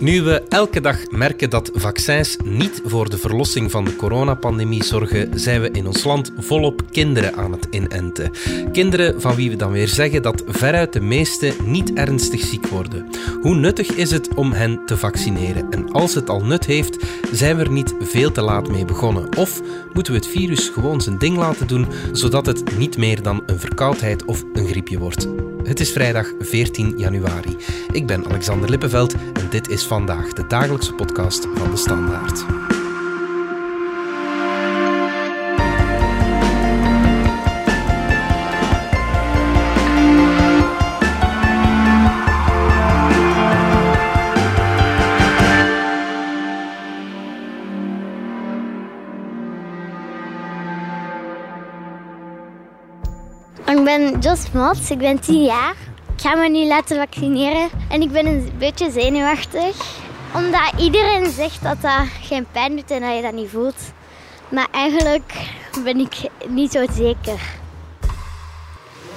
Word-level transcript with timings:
Nu 0.00 0.22
we 0.22 0.42
elke 0.48 0.80
dag 0.80 1.10
merken 1.10 1.50
dat 1.50 1.70
vaccins 1.74 2.36
niet 2.44 2.82
voor 2.84 3.10
de 3.10 3.18
verlossing 3.18 3.70
van 3.70 3.84
de 3.84 3.96
coronapandemie 3.96 4.84
zorgen, 4.84 5.40
zijn 5.40 5.60
we 5.60 5.70
in 5.70 5.86
ons 5.86 6.04
land 6.04 6.32
volop 6.38 6.82
kinderen 6.90 7.34
aan 7.34 7.52
het 7.52 7.66
inenten. 7.70 8.30
Kinderen 8.72 9.20
van 9.20 9.34
wie 9.34 9.50
we 9.50 9.56
dan 9.56 9.72
weer 9.72 9.88
zeggen 9.88 10.22
dat 10.22 10.42
veruit 10.46 10.92
de 10.92 11.00
meeste 11.00 11.52
niet 11.64 11.92
ernstig 11.92 12.40
ziek 12.40 12.66
worden. 12.66 13.06
Hoe 13.40 13.54
nuttig 13.54 13.88
is 13.88 14.10
het 14.10 14.34
om 14.34 14.52
hen 14.52 14.80
te 14.86 14.96
vaccineren? 14.96 15.70
En 15.70 15.92
als 15.92 16.14
het 16.14 16.28
al 16.28 16.44
nut 16.44 16.66
heeft, 16.66 16.96
zijn 17.32 17.56
we 17.56 17.62
er 17.62 17.70
niet 17.70 17.94
veel 18.00 18.32
te 18.32 18.42
laat 18.42 18.68
mee 18.68 18.84
begonnen? 18.84 19.36
Of 19.36 19.60
moeten 19.92 20.12
we 20.12 20.18
het 20.18 20.28
virus 20.28 20.68
gewoon 20.68 21.00
zijn 21.00 21.18
ding 21.18 21.36
laten 21.36 21.66
doen, 21.66 21.86
zodat 22.12 22.46
het 22.46 22.78
niet 22.78 22.96
meer 22.96 23.22
dan 23.22 23.42
een 23.46 23.60
verkoudheid 23.60 24.24
of 24.24 24.44
een 24.52 24.66
griepje 24.66 24.98
wordt? 24.98 25.28
Het 25.70 25.80
is 25.80 25.92
vrijdag 25.92 26.32
14 26.38 26.98
januari. 26.98 27.56
Ik 27.92 28.06
ben 28.06 28.26
Alexander 28.26 28.70
Lippenveld 28.70 29.14
en 29.14 29.50
dit 29.50 29.68
is 29.68 29.84
vandaag 29.84 30.32
de 30.32 30.46
dagelijkse 30.46 30.94
podcast 30.94 31.46
van 31.54 31.70
de 31.70 31.76
Standaard. 31.76 32.59
Ben 53.98 54.20
Jos 54.20 54.52
Mats, 54.52 54.90
ik 54.90 54.98
ben 54.98 55.20
10 55.20 55.42
jaar. 55.42 55.74
Ik 56.14 56.20
ga 56.20 56.34
me 56.34 56.48
nu 56.48 56.66
laten 56.66 56.96
vaccineren 56.96 57.68
en 57.88 58.00
ik 58.00 58.12
ben 58.12 58.26
een 58.26 58.52
beetje 58.58 58.90
zenuwachtig. 58.90 59.76
Omdat 60.34 60.72
iedereen 60.78 61.30
zegt 61.30 61.62
dat 61.62 61.80
dat 61.80 62.06
geen 62.22 62.46
pijn 62.52 62.76
doet 62.76 62.90
en 62.90 63.00
dat 63.00 63.16
je 63.16 63.22
dat 63.22 63.32
niet 63.32 63.50
voelt. 63.50 63.92
Maar 64.48 64.66
eigenlijk 64.70 65.32
ben 65.84 65.98
ik 65.98 66.14
niet 66.48 66.72
zo 66.72 66.84
zeker. 66.92 67.40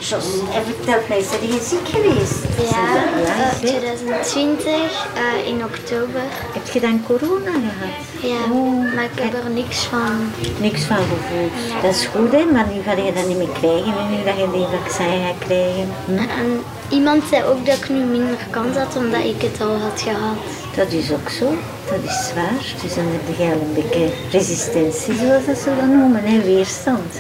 Jos, 0.10 0.26
en 0.54 0.64
vertel 0.66 1.00
mij, 1.10 1.24
zijn 1.24 1.48
je 1.48 1.62
ziek 1.70 1.88
geweest? 1.88 2.72
Ja, 2.72 2.94
ja, 3.26 3.52
eh, 3.52 3.58
2020 3.58 4.68
eh, 5.16 5.48
in 5.48 5.64
oktober. 5.64 6.22
Heb 6.54 6.68
je 6.74 6.80
dan 6.80 7.04
corona 7.08 7.52
gehad? 7.52 7.96
Ja, 8.22 8.52
Oh, 8.52 8.96
maar 8.96 9.04
ik 9.04 9.20
heb 9.20 9.34
er 9.44 9.50
niks 9.50 9.78
van. 9.84 10.32
Niks 10.60 10.82
van 10.84 10.98
gevoeld. 10.98 11.52
Dat 11.82 11.96
is 11.96 12.06
goed, 12.06 12.32
hè, 12.32 12.46
maar 12.46 12.66
nu 12.74 12.82
ga 12.82 12.92
je 12.92 13.14
dat 13.14 13.28
niet 13.28 13.38
meer 13.38 13.56
krijgen, 13.60 13.94
nu 14.10 14.24
dat 14.26 14.38
je 14.38 14.48
die 14.52 14.66
vaccin 14.80 15.06
gaat 15.26 15.40
krijgen. 15.40 15.88
Hm? 16.06 16.18
En 16.18 16.62
iemand 16.90 17.24
zei 17.30 17.44
ook 17.44 17.66
dat 17.66 17.76
ik 17.78 17.90
nu 17.90 18.04
minder 18.04 18.38
kans 18.50 18.78
had 18.78 18.96
omdat 18.96 19.24
ik 19.24 19.42
het 19.42 19.62
al 19.62 19.76
had 19.78 20.02
gehad. 20.02 20.38
Dat 20.76 20.92
is 20.92 21.12
ook 21.12 21.30
zo, 21.30 21.46
dat 21.90 22.04
is 22.06 22.32
waar. 22.36 22.64
Dus 22.82 22.96
dan 22.96 23.06
heb 23.06 23.38
je 23.38 23.44
al 23.44 23.52
een 23.52 23.74
beetje 23.74 24.08
resistentie, 24.32 25.16
zoals 25.16 25.46
dat 25.46 25.58
ze 25.58 25.72
dat 25.80 25.88
noemen, 25.88 26.24
hè, 26.24 26.42
weerstand. 26.42 27.14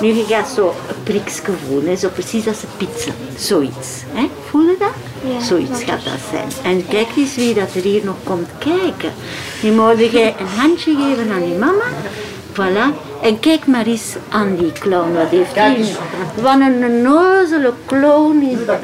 Nu, 0.00 0.12
je 0.12 0.24
gaat 0.24 0.48
zo 0.48 0.66
een 0.88 1.02
priksje 1.02 1.42
voelen, 1.66 1.90
hè, 1.90 1.96
zo 1.96 2.08
precies 2.08 2.46
als 2.46 2.62
een 2.62 2.68
pizza. 2.76 3.10
Zoiets. 3.36 4.02
Hè? 4.12 4.28
Voel 4.50 4.62
je 4.62 4.76
dat? 4.78 4.88
Ja, 5.32 5.40
Zoiets 5.40 5.82
gaat 5.82 6.04
dat 6.04 6.12
zijn. 6.30 6.74
En 6.74 6.88
kijk 6.88 7.06
eens 7.16 7.36
wie 7.36 7.54
dat 7.54 7.74
er 7.74 7.82
hier 7.82 8.04
nog 8.04 8.14
komt 8.24 8.48
kijken. 8.58 9.12
Nu 9.62 9.70
moet 9.70 10.10
jij 10.10 10.34
een 10.38 10.46
handje 10.46 10.96
geven 10.96 11.30
aan 11.32 11.40
die 11.42 11.54
mama. 11.54 11.84
Voilà. 12.52 12.94
En 13.22 13.40
kijk 13.40 13.66
maar 13.66 13.86
eens 13.86 14.14
aan 14.28 14.56
die 14.56 14.72
clown. 14.72 15.12
Wat 15.14 15.28
heeft 15.28 15.54
hij? 15.54 15.84
Wat 16.42 16.60
een 16.60 16.84
onnozele 16.84 17.72
clown 17.86 18.42
is 18.42 18.66
dat. 18.66 18.78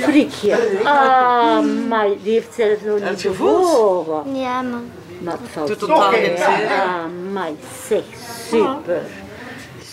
Frikje. 0.00 0.56
Ah, 0.84 1.64
maar 1.88 2.06
die 2.22 2.32
heeft 2.32 2.54
zelfs 2.56 2.80
nog 2.86 3.10
niet 3.10 3.22
bewogen. 3.22 4.34
Ja, 4.36 4.62
man. 4.62 4.84
Maar 5.18 5.32
het 5.32 5.50
valt 5.52 5.78
totaal 5.78 6.10
niet 6.10 6.40
Ah, 6.40 7.32
maar 7.32 7.50
zeg, 7.88 8.02
super. 8.50 9.02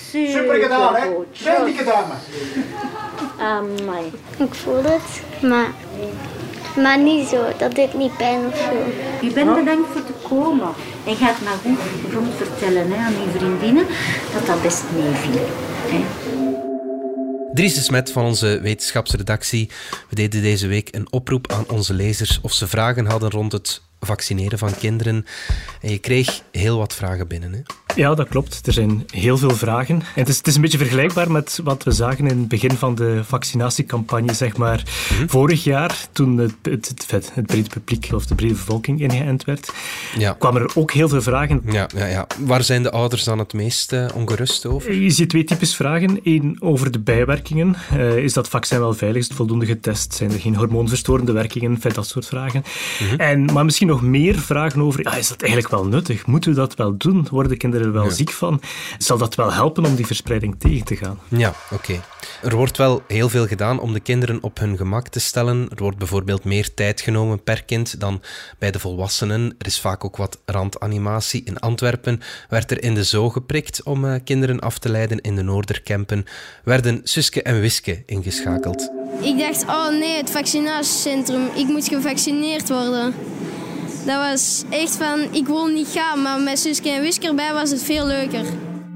Super, 0.09 0.31
Super 0.31 0.61
gedaan, 0.61 0.95
hè? 0.95 1.09
dame. 1.85 2.13
Amai. 3.39 4.11
Ik 4.37 4.53
voel 4.53 4.83
het, 4.83 5.21
maar, 5.41 5.67
maar 6.75 6.99
niet 6.99 7.27
zo. 7.27 7.45
Dat 7.57 7.75
deed 7.75 7.93
niet 7.93 8.17
pijn 8.17 8.45
of 8.45 8.57
zo. 8.57 8.71
Je 9.27 9.33
bent 9.33 9.55
bedankt 9.55 9.89
voor 9.91 10.05
te 10.05 10.13
komen. 10.27 10.69
En 11.05 11.15
gaat 11.15 11.41
maar 11.41 11.57
goed 11.63 12.13
rond 12.13 12.33
vertellen 12.37 12.91
hè, 12.91 12.97
aan 13.05 13.13
uw 13.25 13.39
vriendinnen 13.39 13.85
dat 14.33 14.45
dat 14.45 14.61
best 14.61 14.83
meeviel. 14.95 15.47
hè. 15.87 16.03
Dries 17.53 17.73
de 17.73 17.81
Smet 17.81 18.11
van 18.11 18.23
onze 18.25 18.59
wetenschapsredactie. 18.61 19.69
We 20.09 20.15
deden 20.15 20.41
deze 20.41 20.67
week 20.67 20.95
een 20.95 21.07
oproep 21.11 21.51
aan 21.51 21.65
onze 21.69 21.93
lezers 21.93 22.39
of 22.41 22.53
ze 22.53 22.67
vragen 22.67 23.05
hadden 23.05 23.29
rond 23.29 23.51
het 23.51 23.81
vaccineren 23.99 24.57
van 24.59 24.75
kinderen. 24.79 25.25
En 25.81 25.91
je 25.91 25.97
kreeg 25.97 26.41
heel 26.51 26.77
wat 26.77 26.93
vragen 26.95 27.27
binnen. 27.27 27.53
Hè? 27.53 27.59
Ja, 27.95 28.15
dat 28.15 28.27
klopt. 28.27 28.67
Er 28.67 28.73
zijn 28.73 29.03
heel 29.11 29.37
veel 29.37 29.49
vragen. 29.55 29.95
En 29.95 30.03
het, 30.13 30.27
is, 30.27 30.37
het 30.37 30.47
is 30.47 30.55
een 30.55 30.61
beetje 30.61 30.77
vergelijkbaar 30.77 31.31
met 31.31 31.59
wat 31.63 31.83
we 31.83 31.91
zagen 31.91 32.27
in 32.27 32.37
het 32.39 32.47
begin 32.47 32.71
van 32.77 32.95
de 32.95 33.21
vaccinatiecampagne, 33.23 34.33
zeg 34.33 34.57
maar. 34.57 34.81
Vorig 35.27 35.63
jaar, 35.63 36.05
toen 36.11 36.37
het, 36.37 36.53
het, 36.61 36.93
het, 37.09 37.31
het 37.33 37.45
brede 37.45 37.69
publiek 37.69 38.09
of 38.13 38.25
de 38.25 38.35
brede 38.35 38.53
bevolking 38.53 39.01
ingeënt 39.01 39.43
werd, 39.45 39.69
Ja. 40.17 40.33
kwamen 40.39 40.61
er 40.61 40.71
ook 40.75 40.91
heel 40.91 41.09
veel 41.09 41.21
vragen. 41.21 41.61
Ja, 41.65 41.87
ja, 41.95 42.05
ja. 42.05 42.27
Waar 42.39 42.63
zijn 42.63 42.83
de 42.83 42.91
ouders 42.91 43.23
dan 43.23 43.39
het 43.39 43.53
meest 43.53 43.93
eh, 43.93 44.05
ongerust 44.15 44.65
over? 44.65 44.93
Je 44.93 45.09
ziet 45.09 45.29
twee 45.29 45.43
types 45.43 45.75
vragen. 45.75 46.19
Eén 46.23 46.57
over 46.59 46.91
de 46.91 46.99
bijwerkingen. 46.99 47.75
Eh, 47.91 48.17
is 48.17 48.33
dat 48.33 48.47
vaccin 48.49 48.79
wel 48.79 48.93
veilig? 48.93 49.21
Is 49.21 49.27
het 49.27 49.37
voldoende 49.37 49.65
getest? 49.65 50.13
Zijn 50.13 50.31
er 50.31 50.39
geen 50.39 50.55
hormoonverstorende 50.55 51.31
werkingen? 51.31 51.77
Dat 51.93 52.07
soort 52.07 52.25
vragen. 52.25 52.63
en, 53.17 53.45
maar 53.45 53.65
misschien 53.65 53.88
nog 53.89 54.01
meer 54.01 54.39
vragen 54.39 54.81
over, 54.81 55.03
ja, 55.03 55.15
is 55.15 55.27
dat 55.27 55.41
eigenlijk 55.41 55.71
wel 55.71 55.85
nuttig? 55.85 56.25
Moeten 56.25 56.51
we 56.51 56.57
dat 56.57 56.75
wel 56.75 56.97
doen? 56.97 57.27
Worden 57.31 57.57
kinderen 57.57 57.85
er 57.85 57.93
wel 57.93 58.11
ziek 58.11 58.31
van? 58.31 58.61
Zal 58.97 59.17
dat 59.17 59.35
wel 59.35 59.53
helpen 59.53 59.85
om 59.85 59.95
die 59.95 60.05
verspreiding 60.05 60.55
tegen 60.59 60.85
te 60.85 60.95
gaan? 60.95 61.19
Ja, 61.27 61.53
oké. 61.71 62.01
Er 62.43 62.55
wordt 62.55 62.77
wel 62.77 63.01
heel 63.07 63.29
veel 63.29 63.47
gedaan 63.47 63.79
om 63.79 63.93
de 63.93 63.99
kinderen 63.99 64.43
op 64.43 64.59
hun 64.59 64.77
gemak 64.77 65.07
te 65.07 65.19
stellen. 65.19 65.67
Er 65.69 65.83
wordt 65.83 65.97
bijvoorbeeld 65.97 66.43
meer 66.43 66.73
tijd 66.73 67.01
genomen 67.01 67.43
per 67.43 67.63
kind 67.63 67.99
dan 67.99 68.21
bij 68.57 68.71
de 68.71 68.79
volwassenen. 68.79 69.55
Er 69.57 69.65
is 69.65 69.79
vaak 69.79 70.05
ook 70.05 70.17
wat 70.17 70.39
randanimatie. 70.45 71.43
In 71.45 71.59
Antwerpen 71.59 72.21
werd 72.49 72.71
er 72.71 72.83
in 72.83 72.93
de 72.93 73.03
zoo 73.03 73.29
geprikt 73.29 73.83
om 73.83 74.05
eh, 74.05 74.19
kinderen 74.23 74.59
af 74.59 74.77
te 74.77 74.89
leiden. 74.89 75.21
In 75.21 75.35
de 75.35 75.43
Noorderkempen 75.43 76.25
werden 76.63 77.01
Suske 77.03 77.41
en 77.41 77.59
Wiske 77.59 78.03
ingeschakeld. 78.05 78.91
Ik 79.21 79.37
dacht, 79.37 79.63
oh 79.63 79.89
nee, 79.89 80.17
het 80.17 80.29
vaccinatiecentrum, 80.29 81.49
ik 81.55 81.67
moet 81.67 81.87
gevaccineerd 81.87 82.69
worden. 82.69 83.13
Dat 84.05 84.15
was 84.15 84.63
echt 84.69 84.95
van, 84.95 85.19
ik 85.31 85.45
wil 85.45 85.65
niet 85.65 85.87
gaan, 85.87 86.21
maar 86.21 86.41
met 86.41 86.59
Suske 86.59 86.89
en 86.89 87.01
Wiske 87.01 87.27
erbij 87.27 87.53
was 87.53 87.69
het 87.69 87.83
veel 87.83 88.05
leuker. 88.05 88.45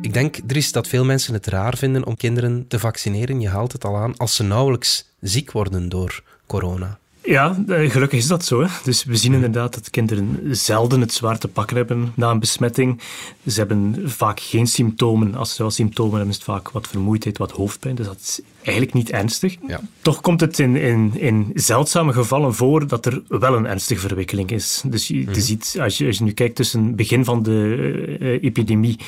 Ik 0.02 0.14
denk, 0.14 0.40
Dries, 0.46 0.72
dat 0.72 0.88
veel 0.88 1.06
mensen 1.06 1.34
het 1.34 1.48
raar 1.48 1.78
vinden 1.78 2.06
om 2.06 2.16
kinderen 2.16 2.66
te 2.68 2.80
vaccineren. 2.80 3.40
Je 3.40 3.50
haalt 3.50 3.72
het 3.72 3.86
al 3.86 3.96
aan 3.96 4.18
als 4.18 4.36
ze 4.36 4.44
nauwelijks 4.44 5.06
ziek 5.20 5.52
worden 5.52 5.90
door 5.90 6.24
corona. 6.46 6.98
Ja, 7.24 7.64
eh, 7.68 7.92
gelukkig 7.92 8.20
is 8.20 8.28
dat 8.28 8.46
zo. 8.46 8.62
Hè. 8.62 8.68
Dus 8.84 9.04
we 9.04 9.16
zien 9.16 9.34
inderdaad 9.34 9.74
dat 9.74 9.90
kinderen 9.90 10.56
zelden 10.56 11.02
het 11.02 11.14
zwaar 11.14 11.38
te 11.38 11.48
pakken 11.48 11.78
hebben 11.78 12.12
na 12.16 12.30
een 12.30 12.40
besmetting. 12.40 13.02
Ze 13.48 13.60
hebben 13.60 14.02
vaak 14.06 14.40
geen 14.40 14.68
symptomen. 14.68 15.36
Als 15.36 15.56
ze 15.56 15.62
wel 15.62 15.72
symptomen 15.72 16.12
hebben, 16.12 16.30
is 16.30 16.36
het 16.36 16.46
vaak 16.46 16.70
wat 16.70 16.88
vermoeidheid, 16.88 17.38
wat 17.38 17.52
hoofdpijn. 17.52 17.96
Dus 17.96 18.06
dat 18.06 18.20
is 18.20 18.40
eigenlijk 18.64 18.94
niet 18.96 19.12
ernstig. 19.12 19.56
Ja. 19.68 19.82
Toch 20.02 20.22
komt 20.22 20.42
het 20.42 20.60
in, 20.60 20.76
in, 20.76 21.12
in 21.20 21.52
zeldzame 21.54 22.14
gevallen 22.14 22.54
voor 22.56 22.88
dat 22.88 23.06
er 23.06 23.22
wel 23.28 23.56
een 23.56 23.66
ernstige 23.66 24.08
verwikkeling 24.08 24.52
is. 24.52 24.84
Dus 24.86 25.08
je, 25.08 25.20
je 25.20 25.42
ziet, 25.42 25.78
als 25.82 25.98
je, 25.98 26.06
als 26.08 26.18
je 26.18 26.24
nu 26.24 26.32
kijkt 26.32 26.56
tussen 26.56 26.86
het 26.86 26.96
begin 26.96 27.26
van 27.26 27.44
de 27.44 28.18
eh, 28.20 28.44
epidemie 28.44 29.00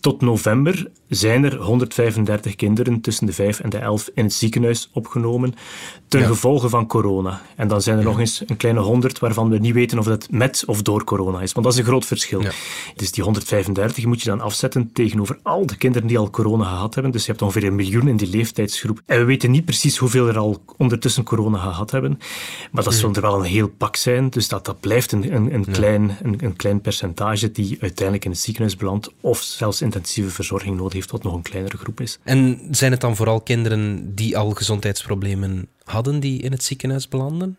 tot 0.00 0.20
november, 0.20 0.90
zijn 1.08 1.44
er 1.44 1.56
135 1.56 2.54
kinderen 2.54 3.00
tussen 3.00 3.26
de 3.26 3.32
5 3.32 3.60
en 3.60 3.70
de 3.70 3.78
11 3.78 4.10
in 4.14 4.24
het 4.24 4.32
ziekenhuis 4.32 4.90
opgenomen 4.92 5.54
ten 6.08 6.20
Ja. 6.20 6.26
gevolge 6.26 6.68
van 6.68 6.86
corona. 6.86 7.40
En 7.56 7.68
dan 7.68 7.82
zijn 7.82 7.98
er 7.98 8.04
nog 8.04 8.18
eens 8.18 8.42
een 8.46 8.56
kleine 8.56 8.80
100 8.80 9.18
waarvan 9.18 9.48
we 9.50 9.58
niet 9.58 9.74
weten 9.74 9.98
of 9.98 10.04
dat 10.04 10.26
met 10.30 10.62
of 10.66 10.82
door 10.82 11.04
corona 11.04 11.40
is. 11.40 11.52
Want 11.52 11.64
dat 11.66 11.74
is 11.74 11.80
een 11.80 11.86
groot 11.86 12.04
verschil. 12.06 12.42
Dus 12.96 13.12
die 13.12 13.24
135 13.24 14.04
moet 14.06 14.22
je 14.22 14.28
dan 14.28 14.40
afzetten 14.40 14.90
tegenover 14.92 15.38
al 15.42 15.66
de 15.66 15.76
kinderen 15.76 16.08
die 16.08 16.18
al 16.18 16.30
corona 16.30 16.64
gehad 16.64 16.94
hebben. 16.94 17.12
Dus 17.12 17.24
je 17.24 17.30
hebt 17.30 17.42
ongeveer 17.42 17.64
een 17.64 17.74
miljoen 17.74 18.08
in 18.08 18.16
die 18.16 18.28
leeftijdsgroep. 18.28 19.00
En 19.06 19.18
we 19.18 19.24
weten 19.24 19.50
niet 19.50 19.64
precies 19.64 19.96
hoeveel 19.96 20.28
er 20.28 20.38
al 20.38 20.62
ondertussen 20.76 21.24
corona 21.24 21.58
gehad 21.58 21.90
hebben. 21.90 22.18
Maar 22.72 22.84
dat 22.84 22.94
zullen 22.94 23.14
er 23.14 23.20
wel 23.20 23.38
een 23.38 23.44
heel 23.44 23.68
pak 23.68 23.96
zijn. 23.96 24.30
Dus 24.30 24.48
dat, 24.48 24.64
dat 24.64 24.80
blijft 24.80 25.12
een, 25.12 25.34
een, 25.34 25.54
een, 25.54 25.64
klein, 25.64 26.16
een, 26.22 26.44
een 26.44 26.56
klein 26.56 26.80
percentage 26.80 27.52
die 27.52 27.76
uiteindelijk 27.80 28.24
in 28.24 28.30
het 28.30 28.40
ziekenhuis 28.40 28.76
belandt 28.76 29.12
of 29.20 29.42
zelfs 29.42 29.82
intensieve 29.82 30.30
verzorging 30.30 30.76
nodig 30.76 30.92
heeft, 30.92 31.10
wat 31.10 31.22
nog 31.22 31.34
een 31.34 31.42
kleinere 31.42 31.76
groep 31.76 32.00
is. 32.00 32.18
En 32.22 32.60
zijn 32.70 32.90
het 32.90 33.00
dan 33.00 33.16
vooral 33.16 33.40
kinderen 33.40 34.14
die 34.14 34.38
al 34.38 34.50
gezondheidsproblemen 34.50 35.68
hadden 35.84 36.20
die 36.20 36.42
in 36.42 36.52
het 36.52 36.64
ziekenhuis 36.64 37.08
belanden? 37.08 37.58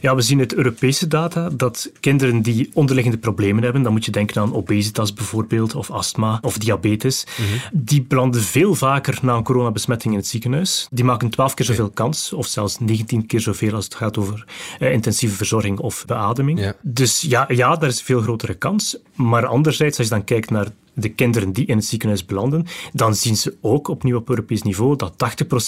Ja, 0.00 0.14
we 0.14 0.22
zien 0.22 0.38
uit 0.38 0.54
Europese 0.54 1.06
data 1.06 1.48
dat 1.52 1.90
kinderen 2.00 2.42
die 2.42 2.70
onderliggende 2.74 3.18
problemen 3.18 3.62
hebben, 3.62 3.82
dan 3.82 3.92
moet 3.92 4.04
je 4.04 4.10
denken 4.10 4.40
aan 4.40 4.54
obesitas 4.54 5.12
bijvoorbeeld, 5.12 5.74
of 5.74 5.90
astma, 5.90 6.38
of 6.42 6.58
diabetes, 6.58 7.26
die 7.72 8.02
belanden 8.02 8.42
veel 8.42 8.74
vaker 8.74 9.18
na 9.22 9.34
een 9.34 9.42
coronabesmetting 9.42 10.14
in 10.14 10.20
het 10.20 10.28
ziekenhuis. 10.28 10.88
Die 10.90 11.04
maken 11.04 11.30
12 11.30 11.54
keer 11.54 11.66
zoveel 11.66 11.90
kans, 11.90 12.32
of 12.32 12.46
zelfs 12.46 12.78
19 12.78 13.26
keer 13.26 13.40
zoveel 13.40 13.74
als 13.74 13.84
het 13.84 13.94
gaat 13.94 14.18
over 14.18 14.44
eh, 14.78 14.92
intensieve 14.92 15.36
verzorging 15.36 15.78
of 15.78 16.04
beademing. 16.06 16.60
Ja. 16.60 16.74
Dus 16.82 17.20
ja, 17.20 17.44
ja, 17.48 17.76
daar 17.76 17.88
is 17.88 17.98
een 17.98 18.04
veel 18.04 18.20
grotere 18.20 18.54
kans. 18.54 18.96
Maar 19.14 19.46
anderzijds, 19.46 19.98
als 19.98 20.06
je 20.06 20.14
dan 20.14 20.24
kijkt 20.24 20.50
naar 20.50 20.66
de 20.94 21.08
kinderen 21.08 21.52
die 21.52 21.66
in 21.66 21.76
het 21.76 21.86
ziekenhuis 21.86 22.24
belanden, 22.24 22.66
dan 22.92 23.14
zien 23.14 23.36
ze 23.36 23.56
ook 23.60 23.88
opnieuw 23.88 24.16
op 24.16 24.28
Europees 24.28 24.62
niveau 24.62 24.96
dat 24.96 25.12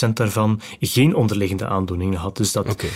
80% 0.07 0.13
daarvan 0.13 0.61
geen 0.81 1.15
onderliggende 1.15 1.67
aandoeningen 1.67 2.19
had. 2.19 2.37
Dus 2.37 2.53
dat 2.53 2.83
ja. 2.83 2.89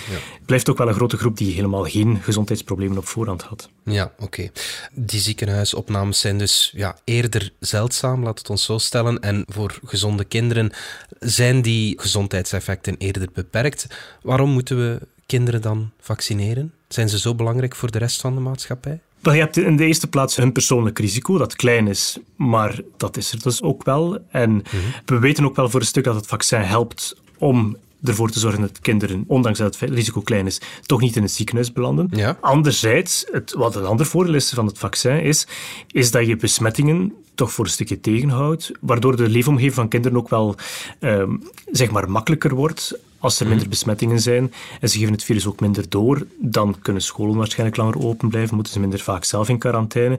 blijft 0.44 0.70
ook 0.70 0.78
wel 0.78 0.88
een 0.88 0.94
grote 0.94 1.16
groep 1.16 1.36
die 1.36 1.54
helemaal 1.54 1.84
geen 1.84 2.18
gezondheidsproblemen 2.22 2.98
op 2.98 3.06
voorhand 3.06 3.42
had. 3.42 3.68
Ja, 3.84 4.12
oké. 4.18 4.50
Die 4.92 5.20
ziekenhuisopnames 5.20 6.20
zijn 6.20 6.38
dus 6.38 6.72
ja, 6.76 6.98
eerder 7.04 7.52
zeldzaam, 7.58 8.22
laat 8.22 8.38
het 8.38 8.50
ons 8.50 8.64
zo 8.64 8.78
stellen. 8.78 9.20
En 9.20 9.44
voor 9.48 9.78
gezonde 9.84 10.24
kinderen 10.24 10.72
zijn 11.18 11.62
die 11.62 12.00
gezondheidseffecten 12.00 12.96
eerder 12.96 13.28
beperkt. 13.32 13.86
Waarom 14.22 14.50
moeten 14.50 14.76
we 14.76 15.00
kinderen 15.26 15.62
dan 15.62 15.90
vaccineren? 16.00 16.72
Zijn 16.88 17.08
ze 17.08 17.18
zo 17.18 17.34
belangrijk 17.34 17.74
voor 17.74 17.90
de 17.90 17.98
rest 17.98 18.20
van 18.20 18.34
de 18.34 18.40
maatschappij? 18.40 19.00
Wel, 19.20 19.34
je 19.34 19.40
hebt 19.40 19.56
in 19.56 19.76
de 19.76 19.86
eerste 19.86 20.08
plaats 20.08 20.36
hun 20.36 20.52
persoonlijk 20.52 20.98
risico, 20.98 21.38
dat 21.38 21.56
klein 21.56 21.88
is, 21.88 22.18
maar 22.36 22.80
dat 22.96 23.16
is 23.16 23.32
er 23.32 23.42
dus 23.42 23.62
ook 23.62 23.84
wel. 23.84 24.18
En 24.30 24.62
we 25.04 25.18
weten 25.18 25.44
ook 25.44 25.56
wel 25.56 25.70
voor 25.70 25.80
een 25.80 25.86
stuk 25.86 26.04
dat 26.04 26.14
het 26.14 26.26
vaccin 26.26 26.60
helpt 26.60 27.16
om 27.38 27.76
ervoor 28.04 28.30
te 28.30 28.38
zorgen 28.38 28.60
dat 28.60 28.80
kinderen, 28.80 29.24
ondanks 29.26 29.58
dat 29.58 29.78
het 29.78 29.90
risico 29.90 30.20
klein 30.20 30.46
is, 30.46 30.60
toch 30.82 31.00
niet 31.00 31.16
in 31.16 31.22
het 31.22 31.32
ziekenhuis 31.32 31.72
belanden. 31.72 32.08
Ja. 32.10 32.38
Anderzijds, 32.40 33.24
het, 33.32 33.52
wat 33.52 33.76
een 33.76 33.84
ander 33.84 34.06
voordeel 34.06 34.34
is 34.34 34.50
van 34.50 34.66
het 34.66 34.78
vaccin, 34.78 35.22
is, 35.22 35.46
is 35.90 36.10
dat 36.10 36.26
je 36.26 36.36
besmettingen 36.36 37.12
toch 37.34 37.52
voor 37.52 37.64
een 37.64 37.70
stukje 37.70 38.00
tegenhoudt, 38.00 38.72
waardoor 38.80 39.16
de 39.16 39.28
leefomgeving 39.28 39.74
van 39.74 39.88
kinderen 39.88 40.18
ook 40.18 40.28
wel 40.28 40.54
ehm, 40.98 41.36
zeg 41.70 41.90
maar 41.90 42.10
makkelijker 42.10 42.54
wordt. 42.54 42.98
Als 43.20 43.40
er 43.40 43.46
minder 43.46 43.68
besmettingen 43.68 44.20
zijn 44.20 44.52
en 44.80 44.88
ze 44.88 44.98
geven 44.98 45.12
het 45.12 45.24
virus 45.24 45.46
ook 45.46 45.60
minder 45.60 45.88
door, 45.88 46.26
dan 46.38 46.76
kunnen 46.82 47.02
scholen 47.02 47.36
waarschijnlijk 47.36 47.76
langer 47.76 47.98
open 47.98 48.28
blijven, 48.28 48.54
moeten 48.54 48.72
ze 48.72 48.80
minder 48.80 49.00
vaak 49.00 49.24
zelf 49.24 49.48
in 49.48 49.58
quarantaine. 49.58 50.18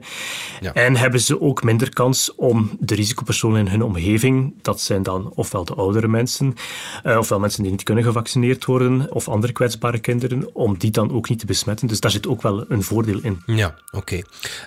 Ja. 0.60 0.72
En 0.72 0.96
hebben 0.96 1.20
ze 1.20 1.40
ook 1.40 1.62
minder 1.62 1.88
kans 1.88 2.34
om 2.34 2.70
de 2.80 2.94
risicopersonen 2.94 3.60
in 3.60 3.68
hun 3.68 3.82
omgeving, 3.82 4.54
dat 4.62 4.80
zijn 4.80 5.02
dan 5.02 5.32
ofwel 5.34 5.64
de 5.64 5.74
oudere 5.74 6.08
mensen, 6.08 6.54
eh, 7.02 7.18
ofwel 7.18 7.40
mensen 7.40 7.62
die 7.62 7.70
niet 7.72 7.82
kunnen 7.82 8.04
gevaccineerd 8.04 8.64
worden, 8.64 9.12
of 9.12 9.28
andere 9.28 9.52
kwetsbare 9.52 9.98
kinderen, 9.98 10.54
om 10.54 10.78
die 10.78 10.90
dan 10.90 11.12
ook 11.12 11.28
niet 11.28 11.38
te 11.38 11.46
besmetten. 11.46 11.88
Dus 11.88 12.00
daar 12.00 12.10
zit 12.10 12.26
ook 12.26 12.42
wel 12.42 12.64
een 12.68 12.82
voordeel 12.82 13.18
in. 13.22 13.42
Ja, 13.46 13.74
oké. 13.90 14.22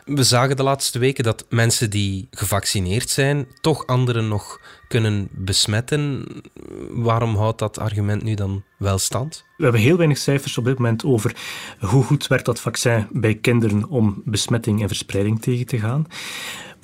We 0.05 0.23
zagen 0.23 0.55
de 0.55 0.63
laatste 0.63 0.99
weken 0.99 1.23
dat 1.23 1.45
mensen 1.49 1.89
die 1.89 2.27
gevaccineerd 2.31 3.09
zijn, 3.09 3.47
toch 3.61 3.85
anderen 3.85 4.27
nog 4.27 4.59
kunnen 4.87 5.27
besmetten. 5.31 6.25
Waarom 6.89 7.35
houdt 7.35 7.59
dat 7.59 7.79
argument 7.79 8.23
nu 8.23 8.33
dan 8.33 8.63
wel 8.77 8.97
stand? 8.97 9.45
We 9.57 9.63
hebben 9.63 9.81
heel 9.81 9.97
weinig 9.97 10.17
cijfers 10.17 10.57
op 10.57 10.65
dit 10.65 10.77
moment 10.77 11.05
over 11.05 11.35
hoe 11.79 12.03
goed 12.03 12.27
werkt 12.27 12.45
dat 12.45 12.59
vaccin 12.59 13.07
bij 13.11 13.35
kinderen 13.35 13.87
om 13.89 14.21
besmetting 14.25 14.81
en 14.81 14.87
verspreiding 14.87 15.41
tegen 15.41 15.65
te 15.65 15.79
gaan. 15.79 16.05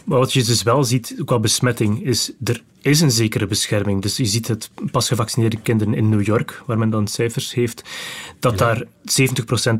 Maar 0.05 0.19
wat 0.19 0.33
je 0.33 0.43
dus 0.43 0.63
wel 0.63 0.83
ziet, 0.83 1.15
qua 1.25 1.39
besmetting, 1.39 2.05
is 2.05 2.31
er 2.43 2.63
is 2.81 3.01
een 3.01 3.11
zekere 3.11 3.47
bescherming. 3.47 4.01
Dus 4.01 4.17
je 4.17 4.25
ziet 4.25 4.47
het 4.47 4.69
pas 4.91 5.07
gevaccineerde 5.07 5.57
kinderen 5.61 5.93
in 5.93 6.09
New 6.09 6.25
York, 6.25 6.63
waar 6.65 6.77
men 6.77 6.89
dan 6.89 7.07
cijfers 7.07 7.53
heeft, 7.53 7.83
dat 8.39 8.57
daar 8.57 8.83
70% 8.83 8.85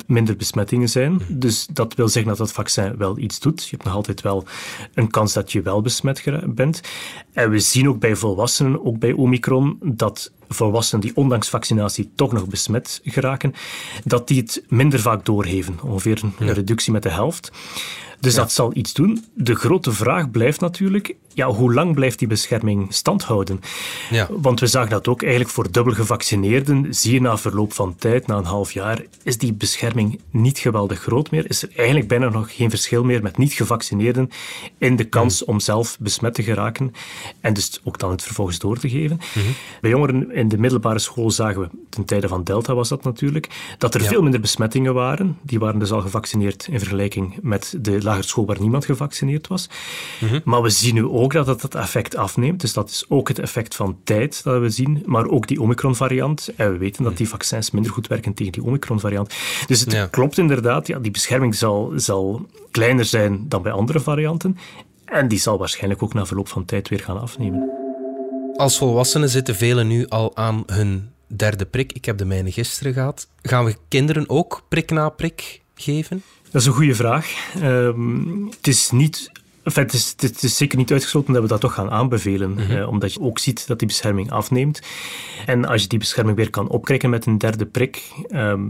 minder 0.07 0.35
besmettingen 0.35 0.89
zijn. 0.89 1.21
Dus 1.29 1.67
dat 1.73 1.93
wil 1.93 2.07
zeggen 2.07 2.29
dat 2.29 2.39
dat 2.39 2.51
vaccin 2.51 2.97
wel 2.97 3.17
iets 3.17 3.39
doet. 3.39 3.63
Je 3.63 3.69
hebt 3.69 3.83
nog 3.83 3.93
altijd 3.93 4.21
wel 4.21 4.45
een 4.93 5.09
kans 5.09 5.33
dat 5.33 5.51
je 5.51 5.61
wel 5.61 5.81
besmet 5.81 6.23
bent. 6.45 6.81
En 7.33 7.49
we 7.49 7.59
zien 7.59 7.89
ook 7.89 7.99
bij 7.99 8.15
volwassenen, 8.15 8.85
ook 8.85 8.99
bij 8.99 9.11
Omicron, 9.11 9.77
dat 9.83 10.31
volwassenen 10.47 11.01
die 11.01 11.15
ondanks 11.15 11.49
vaccinatie 11.49 12.11
toch 12.15 12.31
nog 12.31 12.47
besmet 12.47 12.99
geraken, 13.03 13.53
dat 14.03 14.27
die 14.27 14.41
het 14.41 14.63
minder 14.67 14.99
vaak 14.99 15.25
doorgeven. 15.25 15.79
Ongeveer 15.83 16.21
een 16.39 16.53
reductie 16.53 16.91
met 16.91 17.03
de 17.03 17.09
helft. 17.09 17.51
Dus 18.21 18.35
dat 18.35 18.51
zal 18.51 18.71
iets 18.73 18.93
doen. 18.93 19.25
De 19.33 19.55
grote 19.55 19.91
vraag 19.91 20.31
blijft 20.31 20.59
natuurlijk, 20.59 21.15
ja, 21.33 21.47
hoe 21.47 21.73
lang 21.73 21.93
blijft 21.95 22.19
die 22.19 22.27
bescherming 22.27 22.93
stand 22.93 23.23
houden? 23.23 23.59
Ja. 24.09 24.27
Want 24.31 24.59
we 24.59 24.67
zagen 24.67 24.89
dat 24.89 25.07
ook 25.07 25.21
eigenlijk 25.21 25.51
voor 25.51 25.71
dubbel 25.71 25.93
gevaccineerden. 25.93 26.95
Zie 26.95 27.13
je 27.13 27.21
na 27.21 27.37
verloop 27.37 27.73
van 27.73 27.95
tijd, 27.95 28.27
na 28.27 28.37
een 28.37 28.43
half 28.45 28.71
jaar, 28.71 29.03
is 29.23 29.37
die 29.37 29.53
bescherming 29.53 30.19
niet 30.31 30.57
geweldig 30.59 30.99
groot 30.99 31.31
meer. 31.31 31.49
Is 31.49 31.63
er 31.63 31.69
eigenlijk 31.75 32.07
bijna 32.07 32.29
nog 32.29 32.55
geen 32.55 32.69
verschil 32.69 33.03
meer 33.03 33.21
met 33.21 33.37
niet-gevaccineerden 33.37 34.29
in 34.77 34.95
de 34.95 35.03
kans 35.03 35.45
om 35.45 35.59
zelf 35.59 35.97
besmet 35.99 36.33
te 36.33 36.43
geraken 36.43 36.93
en 37.39 37.53
dus 37.53 37.79
ook 37.83 37.99
dan 37.99 38.11
het 38.11 38.23
vervolgens 38.23 38.59
door 38.59 38.77
te 38.77 38.89
geven. 38.89 39.19
Bij 39.81 39.89
jongeren 39.89 40.31
in 40.31 40.47
de 40.47 40.57
middelbare 40.57 40.99
school 40.99 41.31
zagen 41.31 41.61
we, 41.61 41.69
ten 41.89 42.05
tijde 42.05 42.27
van 42.27 42.43
Delta 42.43 42.73
was 42.75 42.89
dat 42.89 43.03
natuurlijk, 43.03 43.75
dat 43.77 43.93
er 43.93 44.01
Ja. 44.01 44.07
veel 44.07 44.21
minder 44.21 44.39
besmettingen 44.41 44.93
waren. 44.93 45.37
Die 45.43 45.59
waren 45.59 45.79
dus 45.79 45.91
al 45.91 46.01
gevaccineerd 46.01 46.67
in 46.71 46.79
vergelijking 46.79 47.37
met 47.41 47.75
de 47.81 48.03
lagere 48.11 48.27
school 48.27 48.45
waar 48.45 48.59
niemand 48.59 48.85
gevaccineerd 48.85 49.47
was. 49.47 49.69
Maar 50.43 50.61
we 50.61 50.69
zien 50.69 50.93
nu 50.93 51.05
ook 51.05 51.33
dat 51.33 51.47
het, 51.47 51.61
het 51.61 51.75
effect 51.75 52.15
afneemt. 52.15 52.61
Dus 52.61 52.73
dat 52.73 52.89
is 52.89 53.05
ook 53.07 53.27
het 53.27 53.39
effect 53.39 53.75
van 53.75 53.97
tijd 54.03 54.43
dat 54.43 54.61
we 54.61 54.69
zien, 54.69 55.03
maar 55.05 55.27
ook 55.27 55.47
die 55.47 55.61
Omicron-variant. 55.61 56.49
En 56.55 56.71
we 56.71 56.77
weten 56.77 57.03
dat 57.03 57.17
die 57.17 57.29
vaccins 57.29 57.71
minder 57.71 57.91
goed 57.91 58.07
werken 58.07 58.33
tegen 58.33 58.51
die 58.51 58.63
Omicron-variant. 58.63 59.33
Dus 59.67 59.79
het 59.79 59.91
Ja. 59.91 60.05
klopt 60.05 60.37
inderdaad, 60.37 60.87
ja, 60.87 60.99
die 60.99 61.11
bescherming 61.11 61.55
zal, 61.55 61.91
zal 61.95 62.45
kleiner 62.71 63.05
zijn 63.05 63.45
dan 63.49 63.61
bij 63.61 63.71
andere 63.71 63.99
varianten. 63.99 64.57
En 65.05 65.27
die 65.27 65.39
zal 65.39 65.57
waarschijnlijk 65.57 66.03
ook 66.03 66.13
na 66.13 66.25
verloop 66.25 66.47
van 66.47 66.65
tijd 66.65 66.89
weer 66.89 66.99
gaan 66.99 67.19
afnemen. 67.21 67.69
Als 68.55 68.77
volwassenen 68.77 69.29
zitten 69.29 69.55
velen 69.55 69.87
nu 69.87 70.07
al 70.07 70.35
aan 70.35 70.63
hun 70.65 71.09
derde 71.27 71.65
prik. 71.65 71.91
Ik 71.93 72.05
heb 72.05 72.17
de 72.17 72.25
mijne 72.25 72.51
gisteren 72.51 72.93
gehad. 72.93 73.27
Gaan 73.41 73.65
we 73.65 73.75
kinderen 73.87 74.29
ook 74.29 74.61
prik 74.69 74.91
na 74.91 75.09
prik 75.09 75.61
geven? 75.75 76.23
Dat 76.51 76.61
is 76.61 76.67
een 76.67 76.73
goede 76.73 76.95
vraag. 76.95 77.53
Ehm, 77.61 78.45
het 78.45 78.67
is 78.67 78.91
niet. 78.91 79.31
Enfin, 79.63 79.83
het, 79.83 79.93
is, 79.93 80.13
het 80.17 80.43
is 80.43 80.57
zeker 80.57 80.77
niet 80.77 80.91
uitgesloten 80.91 81.33
dat 81.33 81.41
we 81.41 81.47
dat 81.47 81.59
toch 81.61 81.73
gaan 81.73 81.91
aanbevelen, 81.91 82.57
eh, 82.69 82.87
omdat 82.87 83.13
je 83.13 83.21
ook 83.21 83.39
ziet 83.39 83.67
dat 83.67 83.79
die 83.79 83.87
bescherming 83.87 84.31
afneemt. 84.31 84.81
En 85.45 85.65
als 85.65 85.81
je 85.81 85.87
die 85.87 85.99
bescherming 85.99 86.37
weer 86.37 86.49
kan 86.49 86.67
opkrijgen 86.67 87.09
met 87.09 87.25
een 87.25 87.37
derde 87.37 87.65
prik, 87.65 88.11
ehm, 88.29 88.61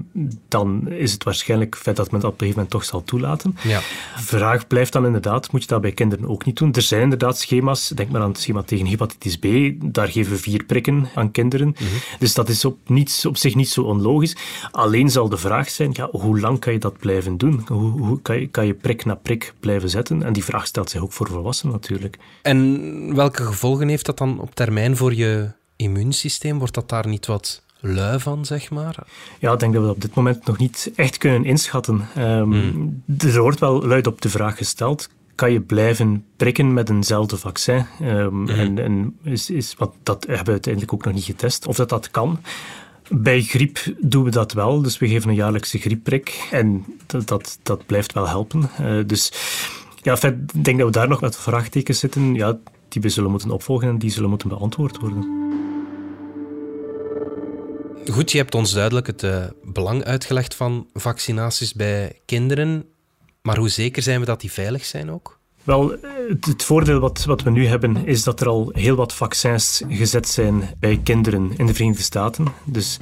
dan 0.48 0.90
is 0.90 1.12
het 1.12 1.24
waarschijnlijk 1.24 1.76
feit 1.76 1.96
dat 1.96 2.12
men 2.12 2.20
dat 2.22 2.32
op 2.32 2.42
een 2.42 2.48
gegeven 2.48 2.62
moment 2.64 2.82
toch 2.82 2.90
zal 2.90 3.04
toelaten. 3.04 3.58
Ja. 3.64 3.80
Vraag 4.16 4.68
blijft 4.68 4.94
dan 4.94 5.06
inderdaad, 5.06 5.52
moet 5.52 5.62
je 5.62 5.68
dat 5.68 5.82
bij 5.82 5.92
kinderen 5.92 6.28
ook 6.28 6.46
niet 6.46 6.58
doen? 6.58 6.74
Er 6.74 6.82
zijn 6.82 7.02
inderdaad 7.02 7.38
schema's, 7.38 7.88
denk 7.88 8.10
maar 8.10 8.22
aan 8.22 8.30
het 8.30 8.40
schema 8.40 8.62
tegen 8.62 8.86
hepatitis 8.86 9.38
B, 9.38 9.46
daar 9.94 10.08
geven 10.08 10.32
we 10.32 10.38
vier 10.38 10.64
prikken 10.64 11.08
aan 11.16 11.32
kinderen. 11.32 11.76
Dus 12.20 12.34
dat 12.34 12.50
is 12.50 12.66
op, 12.66 12.78
niets, 12.86 13.26
op 13.26 13.38
zich 13.38 13.56
niet 13.56 13.70
zo 13.70 13.82
onlogisch. 13.82 14.36
Alleen 14.72 15.10
zal 15.10 15.30
de 15.30 15.38
vraag 15.38 15.70
zijn, 15.70 15.90
ja, 15.94 16.10
hoe 16.12 16.40
lang 16.40 16.60
kan 16.60 16.74
je 16.74 16.80
dat 16.80 16.98
blijven 16.98 17.38
doen? 17.38 17.64
Hoe, 17.68 18.02
hoe 18.02 18.22
kan, 18.22 18.40
je, 18.40 18.48
kan 18.48 18.66
je 18.66 18.74
prik 18.74 19.06
na 19.06 19.16
prik 19.16 19.54
blijven 19.60 19.90
zetten? 19.90 20.24
En 20.24 20.34
die 20.34 20.44
vraag 20.44 20.68
stelt 20.68 20.81
zich 20.90 21.02
ook 21.02 21.12
voor 21.12 21.28
volwassenen 21.28 21.74
natuurlijk. 21.74 22.18
En 22.42 23.16
welke 23.16 23.44
gevolgen 23.44 23.88
heeft 23.88 24.06
dat 24.06 24.18
dan 24.18 24.40
op 24.40 24.56
termijn 24.56 24.98
voor 24.98 25.14
je 25.14 25.52
immuunsysteem? 25.76 26.58
Wordt 26.60 26.74
dat 26.74 26.90
daar 26.90 27.08
niet 27.08 27.26
wat 27.26 27.64
lui 27.80 28.20
van, 28.20 28.46
zeg 28.46 28.70
maar? 28.70 28.96
Ja, 29.40 29.54
ik 29.54 29.60
denk 29.60 29.74
dat 29.74 29.82
we 29.82 29.88
dat 29.88 29.96
op 29.96 30.02
dit 30.02 30.16
moment 30.16 30.46
nog 30.46 30.58
niet 30.58 30.92
echt 30.96 31.18
kunnen 31.18 31.46
inschatten. 31.46 32.08
Ehm, 32.16 32.88
Er 33.18 33.42
wordt 33.42 33.60
wel 33.60 33.86
luid 33.86 34.08
op 34.08 34.22
de 34.22 34.30
vraag 34.30 34.58
gesteld. 34.58 35.10
Kan 35.36 35.52
je 35.52 35.62
blijven 35.62 36.26
prikken 36.36 36.74
met 36.74 36.90
eenzelfde 36.90 37.38
vaccin? 37.38 37.86
Ehm, 38.02 38.50
En, 38.50 38.80
en 38.80 39.18
is, 39.24 39.50
is, 39.50 39.76
wat, 39.78 39.94
dat 40.04 40.26
hebben 40.28 40.46
we 40.46 40.52
uiteindelijk 40.52 40.94
ook 40.94 41.06
nog 41.06 41.14
niet 41.14 41.24
getest, 41.24 41.68
of 41.68 41.76
dat 41.76 41.90
dat 41.90 42.12
kan. 42.12 42.40
Bij 43.10 43.42
griep 43.42 43.80
doen 44.00 44.24
we 44.24 44.30
dat 44.30 44.54
wel, 44.54 44.82
dus 44.82 44.98
we 45.00 45.08
geven 45.08 45.30
een 45.30 45.36
jaarlijkse 45.36 45.78
griepprik 45.78 46.48
en 46.52 46.86
dat, 47.06 47.28
dat, 47.28 47.60
dat 47.64 47.86
blijft 47.86 48.14
wel 48.14 48.28
helpen. 48.28 48.70
Eh, 48.78 48.98
dus 49.06 49.32
ja, 50.02 50.22
ik 50.22 50.64
denk 50.64 50.78
dat 50.78 50.88
we 50.88 50.92
daar 50.92 51.08
nog 51.08 51.22
met 51.22 51.38
vraagtekens 51.38 52.00
zitten. 52.00 52.34
Ja, 52.34 52.58
die 52.88 53.02
we 53.02 53.10
zullen 53.10 53.32
moeten 53.32 53.52
opvolgen 53.52 53.88
en 53.88 53.98
die 53.98 54.10
zullen 54.10 54.30
moeten 54.30 54.50
beantwoord 54.50 54.98
worden. 54.98 55.40
Goed, 58.12 58.32
je 58.32 58.38
hebt 58.38 58.56
ons 58.56 58.74
duidelijk 58.74 59.08
het 59.08 59.24
eh, 59.24 59.46
belang 59.64 60.04
uitgelegd 60.04 60.56
van 60.56 60.88
vaccinaties 60.94 61.74
bij 61.74 62.20
kinderen. 62.26 62.86
Maar 63.42 63.58
hoe 63.58 63.70
zeker 63.70 64.04
zijn 64.04 64.20
we 64.20 64.26
dat 64.26 64.42
die 64.42 64.52
veilig 64.52 64.86
zijn 64.86 65.12
ook? 65.12 65.40
Wel, 65.64 65.96
eh, 66.32 66.38
het, 66.40 66.64
voordeel 66.64 67.00
wat, 67.00 67.26
wat 67.26 67.44
we 67.44 67.50
nu 67.50 67.68
hebben 67.68 68.06
is 68.06 68.24
dat 68.24 68.42
er 68.42 68.48
al 68.48 68.70
heel 68.74 68.96
wat 68.96 69.14
vaccins 69.14 69.84
gezet 69.90 70.28
zijn 70.28 70.70
bij 70.80 71.00
kinderen 71.04 71.52
in 71.58 71.66
de 71.66 71.74
Verenigde 71.74 72.04
Staten. 72.04 72.46
Dus 72.66 73.00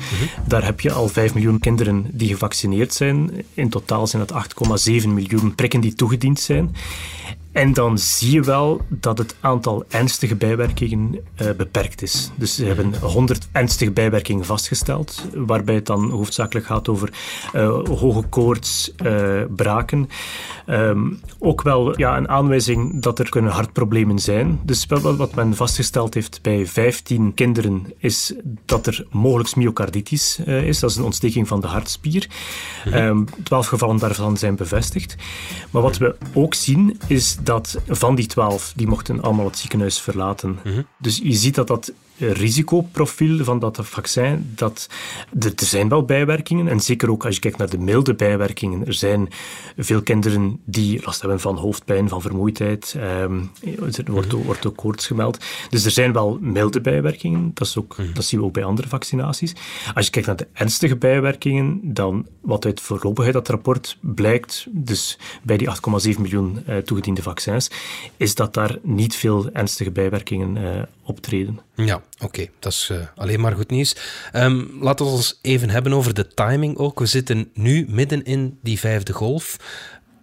daar 0.47 0.65
heb 0.65 0.81
je 0.81 0.91
al 0.91 1.07
5 1.07 1.33
miljoen 1.33 1.59
kinderen 1.59 2.05
die 2.11 2.27
gevaccineerd 2.27 2.93
zijn. 2.93 3.45
In 3.53 3.69
totaal 3.69 4.07
zijn 4.07 4.25
dat 4.25 4.45
8,7 4.89 5.07
miljoen 5.07 5.55
prikken 5.55 5.81
die 5.81 5.93
toegediend 5.93 6.39
zijn. 6.39 6.75
En 7.51 7.73
dan 7.73 7.97
zie 7.97 8.31
je 8.31 8.41
wel 8.41 8.81
dat 8.87 9.17
het 9.17 9.35
aantal 9.39 9.83
ernstige 9.87 10.35
bijwerkingen 10.35 11.15
uh, 11.41 11.49
beperkt 11.57 12.01
is. 12.01 12.31
Dus 12.35 12.55
ze 12.55 12.65
hebben 12.65 12.99
100 12.99 13.47
ernstige 13.51 13.91
bijwerkingen 13.91 14.45
vastgesteld, 14.45 15.25
waarbij 15.33 15.75
het 15.75 15.85
dan 15.85 16.09
hoofdzakelijk 16.09 16.65
gaat 16.65 16.87
over 16.87 17.13
uh, 17.55 17.79
hoge 17.85 18.21
koorts, 18.21 18.93
braken. 19.55 20.09
Um, 20.67 21.19
ook 21.39 21.61
wel 21.61 21.99
ja, 21.99 22.17
een 22.17 22.29
aanwijzing 22.29 23.01
dat 23.01 23.18
er 23.19 23.29
kunnen 23.29 23.51
hartproblemen 23.51 24.19
zijn. 24.19 24.59
Dus 24.63 24.85
wat 24.85 25.35
men 25.35 25.55
vastgesteld 25.55 26.13
heeft 26.13 26.41
bij 26.41 26.65
15 26.65 27.33
kinderen 27.33 27.93
is 27.97 28.33
dat 28.65 28.87
er 28.87 29.05
mogelijk 29.11 29.55
myocarditis 29.55 30.39
is. 30.39 30.79
Dat 30.79 30.89
is 30.89 30.95
een 30.95 31.03
ontsteking 31.03 31.47
van 31.47 31.61
de 31.61 31.67
hartspier. 31.67 32.27
Um, 32.85 33.25
12 33.43 33.67
gevallen 33.67 33.97
daarvan 33.97 34.37
zijn 34.37 34.55
bevestigd. 34.55 35.15
Maar 35.71 35.81
wat 35.81 35.97
we 35.97 36.15
ook 36.33 36.53
zien 36.53 36.99
is 37.07 37.37
dat 37.43 37.81
van 37.87 38.15
die 38.15 38.27
twaalf, 38.27 38.73
die 38.75 38.87
mochten 38.87 39.21
allemaal 39.21 39.45
het 39.45 39.57
ziekenhuis 39.57 39.99
verlaten. 39.99 40.59
Mhm. 40.63 40.81
Dus 40.97 41.19
je 41.23 41.33
ziet 41.33 41.55
dat 41.55 41.67
dat 41.67 41.93
risicoprofiel 42.19 43.43
van 43.43 43.59
dat 43.59 43.79
vaccin, 43.81 44.51
dat 44.55 44.89
er, 45.39 45.51
zijn 45.55 45.89
wel 45.89 46.05
bijwerkingen. 46.05 46.67
En 46.67 46.79
zeker 46.79 47.11
ook 47.11 47.25
als 47.25 47.35
je 47.35 47.41
kijkt 47.41 47.57
naar 47.57 47.69
de 47.69 47.77
milde 47.77 48.15
bijwerkingen. 48.15 48.85
Er 48.85 48.93
zijn 48.93 49.27
veel 49.77 50.01
kinderen 50.01 50.59
die 50.65 51.01
last 51.03 51.21
hebben 51.21 51.39
van 51.39 51.57
hoofdpijn, 51.57 52.09
van 52.09 52.21
vermoeidheid. 52.21 52.95
Um, 52.97 53.51
er 54.05 54.11
wordt, 54.11 54.31
wordt 54.31 54.67
ook 54.67 54.75
koorts 54.75 55.07
gemeld. 55.07 55.37
Dus 55.69 55.85
er 55.85 55.91
zijn 55.91 56.13
wel 56.13 56.37
milde 56.41 56.81
bijwerkingen. 56.81 57.51
Dat, 57.53 57.67
is 57.67 57.77
ook, 57.77 57.97
mhm. 57.97 58.13
dat 58.13 58.23
zien 58.23 58.39
we 58.39 58.45
ook 58.45 58.53
bij 58.53 58.63
andere 58.63 58.87
vaccinaties. 58.87 59.53
Als 59.93 60.05
je 60.05 60.11
kijkt 60.11 60.27
naar 60.27 60.37
de 60.37 60.47
ernstige 60.53 60.95
bijwerkingen, 60.95 61.79
dan 61.83 62.27
wat 62.41 62.65
uit 62.65 62.81
voorlopig 62.81 63.25
uit 63.25 63.33
dat 63.33 63.47
rapport 63.47 63.97
blijkt, 63.99 64.67
dus 64.69 65.17
bij 65.43 65.57
die 65.57 65.67
8,7 66.13 66.19
miljoen 66.19 66.63
uh, 66.67 66.77
toegediende 66.77 67.21
vaccins, 67.21 67.71
is 68.17 68.35
dat 68.35 68.53
daar 68.53 68.77
niet 68.81 69.15
veel 69.15 69.49
ernstige 69.53 69.91
bijwerkingen 69.91 70.55
uh, 70.55 70.81
optreden. 71.09 71.59
Ja, 71.75 72.01
oké. 72.19 72.47
Dat 72.59 72.71
is 72.71 72.89
uh, 72.91 72.97
alleen 73.15 73.39
maar 73.39 73.55
goed 73.55 73.69
nieuws. 73.69 73.95
Um, 74.33 74.77
laten 74.81 75.05
we 75.05 75.11
ons 75.11 75.39
even 75.41 75.69
hebben 75.69 75.93
over 75.93 76.13
de 76.13 76.27
timing 76.27 76.77
ook. 76.77 76.99
We 76.99 77.05
zitten 77.05 77.49
nu 77.53 77.85
midden 77.89 78.23
in 78.23 78.59
die 78.61 78.79
vijfde 78.79 79.13
golf. 79.13 79.57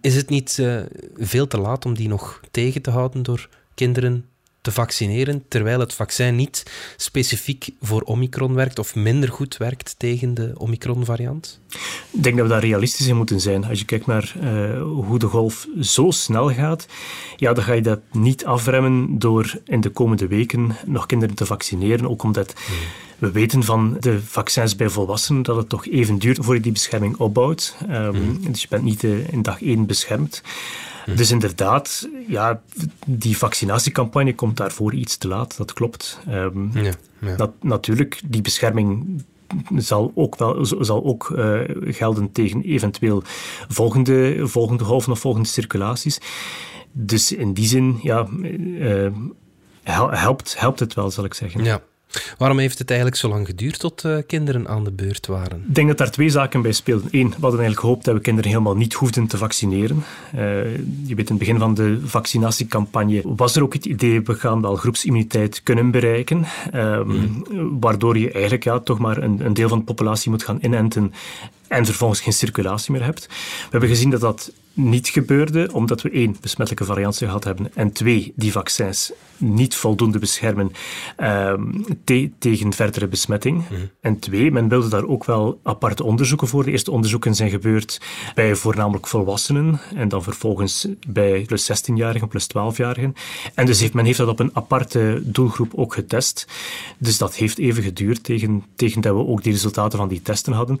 Is 0.01 0.15
het 0.15 0.29
niet 0.29 0.57
uh, 0.59 0.81
veel 1.15 1.47
te 1.47 1.59
laat 1.59 1.85
om 1.85 1.93
die 1.93 2.07
nog 2.07 2.39
tegen 2.51 2.81
te 2.81 2.89
houden 2.89 3.23
door 3.23 3.49
kinderen 3.73 4.25
te 4.67 4.73
vaccineren, 4.73 5.43
terwijl 5.47 5.79
het 5.79 5.93
vaccin 5.93 6.35
niet 6.35 6.63
specifiek 6.97 7.69
voor 7.81 8.01
Omicron 8.01 8.53
werkt 8.53 8.79
of 8.79 8.95
minder 8.95 9.29
goed 9.29 9.57
werkt 9.57 9.95
tegen 9.97 10.33
de 10.33 10.51
Omicron-variant? 10.57 11.59
Ik 12.11 12.23
denk 12.23 12.37
dat 12.37 12.45
we 12.45 12.51
daar 12.51 12.61
realistisch 12.61 13.07
in 13.07 13.15
moeten 13.15 13.39
zijn. 13.39 13.65
Als 13.65 13.79
je 13.79 13.85
kijkt 13.85 14.05
naar 14.05 14.33
uh, 14.41 14.81
hoe 14.81 15.19
de 15.19 15.25
golf 15.25 15.67
zo 15.81 16.11
snel 16.11 16.53
gaat, 16.53 16.87
ja, 17.35 17.53
dan 17.53 17.63
ga 17.63 17.73
je 17.73 17.81
dat 17.81 17.99
niet 18.11 18.45
afremmen 18.45 19.19
door 19.19 19.59
in 19.65 19.81
de 19.81 19.89
komende 19.89 20.27
weken 20.27 20.75
nog 20.85 21.05
kinderen 21.05 21.35
te 21.35 21.45
vaccineren. 21.45 22.09
Ook 22.09 22.23
omdat 22.23 22.53
hmm. 22.65 22.75
We 23.17 23.31
weten 23.31 23.63
van 23.63 23.97
de 23.99 24.21
vaccins 24.21 24.75
bij 24.75 24.89
volwassenen 24.89 25.41
dat 25.43 25.55
het 25.55 25.69
toch 25.69 25.87
even 25.87 26.17
duurt 26.17 26.37
voor 26.41 26.53
je 26.53 26.61
die 26.61 26.71
bescherming 26.71 27.17
opbouwt. 27.17 27.77
Um, 27.89 28.39
Dus 28.51 28.61
je 28.61 28.67
bent 28.69 28.83
niet 28.83 29.03
uh, 29.03 29.31
in 29.31 29.41
dag 29.41 29.61
één 29.61 29.85
beschermd. 29.85 30.41
Dus 31.15 31.31
inderdaad, 31.31 32.09
ja, 32.27 32.61
die 33.05 33.37
vaccinatiecampagne 33.37 34.35
komt 34.35 34.57
daarvoor 34.57 34.93
iets 34.93 35.17
te 35.17 35.27
laat, 35.27 35.57
dat 35.57 35.73
klopt. 35.73 36.19
Um, 36.29 36.71
ja, 36.73 36.91
ja. 37.19 37.51
natuurlijk, 37.61 38.21
die 38.25 38.41
bescherming 38.41 39.23
zal 39.75 40.11
ook, 40.15 40.37
wel, 40.37 40.65
zal 40.65 41.03
ook 41.03 41.29
uh, 41.29 41.59
gelden 41.85 42.31
tegen 42.31 42.61
eventueel 42.61 43.23
volgende, 43.67 44.47
volgende 44.47 44.83
golven 44.83 45.11
of 45.11 45.19
volgende 45.19 45.47
circulaties. 45.47 46.19
Dus 46.91 47.31
in 47.31 47.53
die 47.53 47.67
zin, 47.67 47.99
ja, 48.01 48.27
uh, 48.41 49.11
helpt, 49.83 50.59
helpt 50.59 50.79
het 50.79 50.93
wel, 50.93 51.11
zal 51.11 51.25
ik 51.25 51.33
zeggen. 51.33 51.63
Ja. 51.63 51.81
Waarom 52.37 52.57
heeft 52.59 52.79
het 52.79 52.89
eigenlijk 52.89 53.19
zo 53.19 53.29
lang 53.29 53.47
geduurd 53.47 53.79
tot 53.79 54.03
uh, 54.03 54.17
kinderen 54.27 54.67
aan 54.67 54.83
de 54.83 54.91
beurt 54.91 55.27
waren? 55.27 55.63
Ik 55.67 55.75
denk 55.75 55.87
dat 55.87 55.97
daar 55.97 56.11
twee 56.11 56.29
zaken 56.29 56.61
bij 56.61 56.71
speelden. 56.71 57.07
Eén, 57.11 57.27
we 57.27 57.33
hadden 57.33 57.59
eigenlijk 57.59 57.79
gehoopt 57.79 58.05
dat 58.05 58.15
we 58.15 58.21
kinderen 58.21 58.51
helemaal 58.51 58.75
niet 58.75 58.93
hoefden 58.93 59.27
te 59.27 59.37
vaccineren. 59.37 60.03
Uh, 60.35 60.41
je 61.05 61.15
weet, 61.15 61.29
in 61.29 61.35
het 61.35 61.37
begin 61.37 61.59
van 61.59 61.73
de 61.73 61.99
vaccinatiecampagne 62.03 63.21
was 63.23 63.55
er 63.55 63.63
ook 63.63 63.73
het 63.73 63.85
idee, 63.85 64.21
we 64.21 64.33
gaan 64.33 64.61
wel 64.61 64.75
groepsimmuniteit 64.75 65.63
kunnen 65.63 65.91
bereiken. 65.91 66.45
Um, 66.73 67.43
Waardoor 67.79 68.17
je 68.17 68.31
eigenlijk 68.31 68.63
ja, 68.63 68.79
toch 68.79 68.99
maar 68.99 69.17
een, 69.17 69.45
een 69.45 69.53
deel 69.53 69.69
van 69.69 69.77
de 69.77 69.83
populatie 69.83 70.31
moet 70.31 70.43
gaan 70.43 70.59
inenten 70.61 71.13
en 71.67 71.85
vervolgens 71.85 72.21
geen 72.21 72.33
circulatie 72.33 72.91
meer 72.91 73.03
hebt. 73.03 73.27
We 73.27 73.67
hebben 73.69 73.89
gezien 73.89 74.09
dat 74.09 74.21
dat 74.21 74.51
niet 74.77 75.07
gebeurde, 75.07 75.69
omdat 75.73 76.01
we 76.01 76.09
één, 76.09 76.35
besmettelijke 76.41 76.85
varianten 76.85 77.27
gehad 77.27 77.43
hebben, 77.43 77.71
en 77.73 77.91
twee, 77.91 78.33
die 78.35 78.51
vaccins 78.51 79.11
niet 79.37 79.75
voldoende 79.75 80.19
beschermen 80.19 80.71
ehm, 81.15 81.61
tegen 82.39 82.73
verdere 82.73 83.07
besmetting. 83.07 83.63
Mhm. 83.69 83.81
En 84.01 84.19
twee, 84.19 84.51
men 84.51 84.67
wilde 84.67 84.87
daar 84.87 85.05
ook 85.05 85.25
wel 85.25 85.59
aparte 85.63 86.03
onderzoeken 86.03 86.47
voor. 86.47 86.63
De 86.63 86.71
eerste 86.71 86.91
onderzoeken 86.91 87.35
zijn 87.35 87.49
gebeurd 87.49 88.01
bij 88.35 88.55
voornamelijk 88.55 89.07
volwassenen 89.07 89.79
en 89.95 90.09
dan 90.09 90.23
vervolgens 90.23 90.87
bij 91.07 91.41
plus 91.41 91.71
16-jarigen, 91.71 92.27
plus 92.27 92.47
12-jarigen. 92.47 93.13
En 93.53 93.65
dus 93.65 93.79
heeft 93.79 93.93
men 93.93 94.05
heeft 94.05 94.17
dat 94.17 94.27
op 94.27 94.39
een 94.39 94.51
aparte 94.53 95.21
doelgroep 95.23 95.71
ook 95.75 95.93
getest. 95.93 96.47
Dus 96.97 97.17
dat 97.17 97.35
heeft 97.35 97.57
even 97.57 97.83
geduurd 97.83 98.23
tegen, 98.23 98.63
tegen 98.75 99.01
dat 99.01 99.15
we 99.15 99.25
ook 99.25 99.43
die 99.43 99.51
resultaten 99.51 99.97
van 99.97 100.07
die 100.07 100.21
testen 100.21 100.53
hadden. 100.53 100.79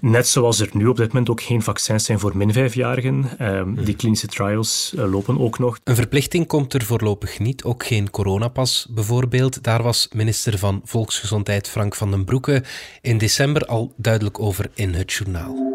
Net 0.00 0.28
zoals 0.28 0.60
er 0.60 0.68
nu 0.72 0.86
op 0.86 0.96
dit 0.96 1.08
moment 1.08 1.30
ook 1.30 1.42
geen 1.42 1.62
vaccins 1.62 2.04
zijn 2.04 2.18
voor 2.18 2.36
min 2.36 2.52
5-jarigen. 2.52 3.33
Ehm, 3.38 3.84
die 3.84 3.96
klinische 3.96 4.26
trials 4.26 4.94
eh, 4.96 5.10
lopen 5.10 5.40
ook 5.40 5.58
nog. 5.58 5.78
Een 5.84 5.94
verplichting 5.94 6.46
komt 6.46 6.74
er 6.74 6.84
voorlopig 6.84 7.38
niet, 7.38 7.64
ook 7.64 7.86
geen 7.86 8.10
coronapas 8.10 8.86
bijvoorbeeld. 8.90 9.62
Daar 9.62 9.82
was 9.82 10.08
minister 10.12 10.58
van 10.58 10.80
Volksgezondheid 10.84 11.68
Frank 11.68 11.94
van 11.94 12.10
den 12.10 12.24
Broeke 12.24 12.62
in 13.00 13.18
december 13.18 13.66
al 13.66 13.92
duidelijk 13.96 14.40
over 14.40 14.70
in 14.74 14.94
het 14.94 15.12
journaal. 15.12 15.72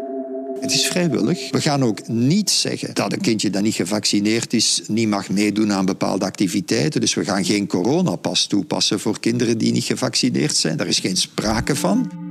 Het 0.60 0.72
is 0.72 0.86
vrijwillig. 0.86 1.50
We 1.50 1.60
gaan 1.60 1.84
ook 1.84 2.08
niet 2.08 2.50
zeggen 2.50 2.94
dat 2.94 3.12
een 3.12 3.20
kindje 3.20 3.50
dat 3.50 3.62
niet 3.62 3.74
gevaccineerd 3.74 4.52
is 4.52 4.82
niet 4.86 5.08
mag 5.08 5.28
meedoen 5.28 5.72
aan 5.72 5.84
bepaalde 5.84 6.24
activiteiten. 6.24 7.00
Dus 7.00 7.14
we 7.14 7.24
gaan 7.24 7.44
geen 7.44 7.66
coronapas 7.66 8.46
toepassen 8.46 9.00
voor 9.00 9.20
kinderen 9.20 9.58
die 9.58 9.72
niet 9.72 9.84
gevaccineerd 9.84 10.56
zijn. 10.56 10.76
Daar 10.76 10.86
is 10.86 10.98
geen 10.98 11.16
sprake 11.16 11.76
van. 11.76 12.29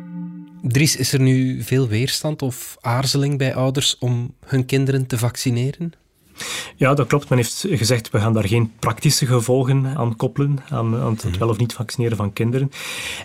Dries, 0.61 0.95
is 0.95 1.13
er 1.13 1.19
nu 1.19 1.63
veel 1.63 1.87
weerstand 1.87 2.41
of 2.41 2.77
aarzeling 2.81 3.37
bij 3.37 3.55
ouders 3.55 3.97
om 3.97 4.35
hun 4.45 4.65
kinderen 4.65 5.05
te 5.05 5.17
vaccineren? 5.17 5.93
Ja, 6.75 6.93
dat 6.93 7.07
klopt. 7.07 7.29
Men 7.29 7.37
heeft 7.37 7.65
gezegd, 7.69 8.09
we 8.09 8.19
gaan 8.19 8.33
daar 8.33 8.47
geen 8.47 8.71
praktische 8.79 9.25
gevolgen 9.25 9.97
aan 9.97 10.15
koppelen, 10.15 10.59
aan, 10.69 10.95
aan 10.95 11.17
het 11.21 11.37
wel 11.37 11.49
of 11.49 11.57
niet 11.57 11.73
vaccineren 11.73 12.17
van 12.17 12.33
kinderen. 12.33 12.71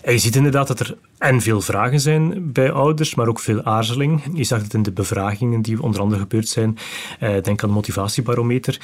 En 0.03 0.13
je 0.13 0.19
ziet 0.19 0.35
inderdaad 0.35 0.67
dat 0.67 0.79
er 0.79 0.97
en 1.17 1.41
veel 1.41 1.61
vragen 1.61 1.99
zijn 1.99 2.51
bij 2.51 2.71
ouders, 2.71 3.15
maar 3.15 3.27
ook 3.27 3.39
veel 3.39 3.63
aarzeling. 3.63 4.21
Je 4.33 4.43
zag 4.43 4.61
het 4.61 4.73
in 4.73 4.83
de 4.83 4.91
bevragingen 4.91 5.61
die 5.61 5.81
onder 5.81 6.01
andere 6.01 6.21
gebeurd 6.21 6.47
zijn. 6.47 6.77
Eh, 7.19 7.29
denk 7.29 7.63
aan 7.63 7.69
de 7.69 7.75
motivatiebarometer. 7.75 8.79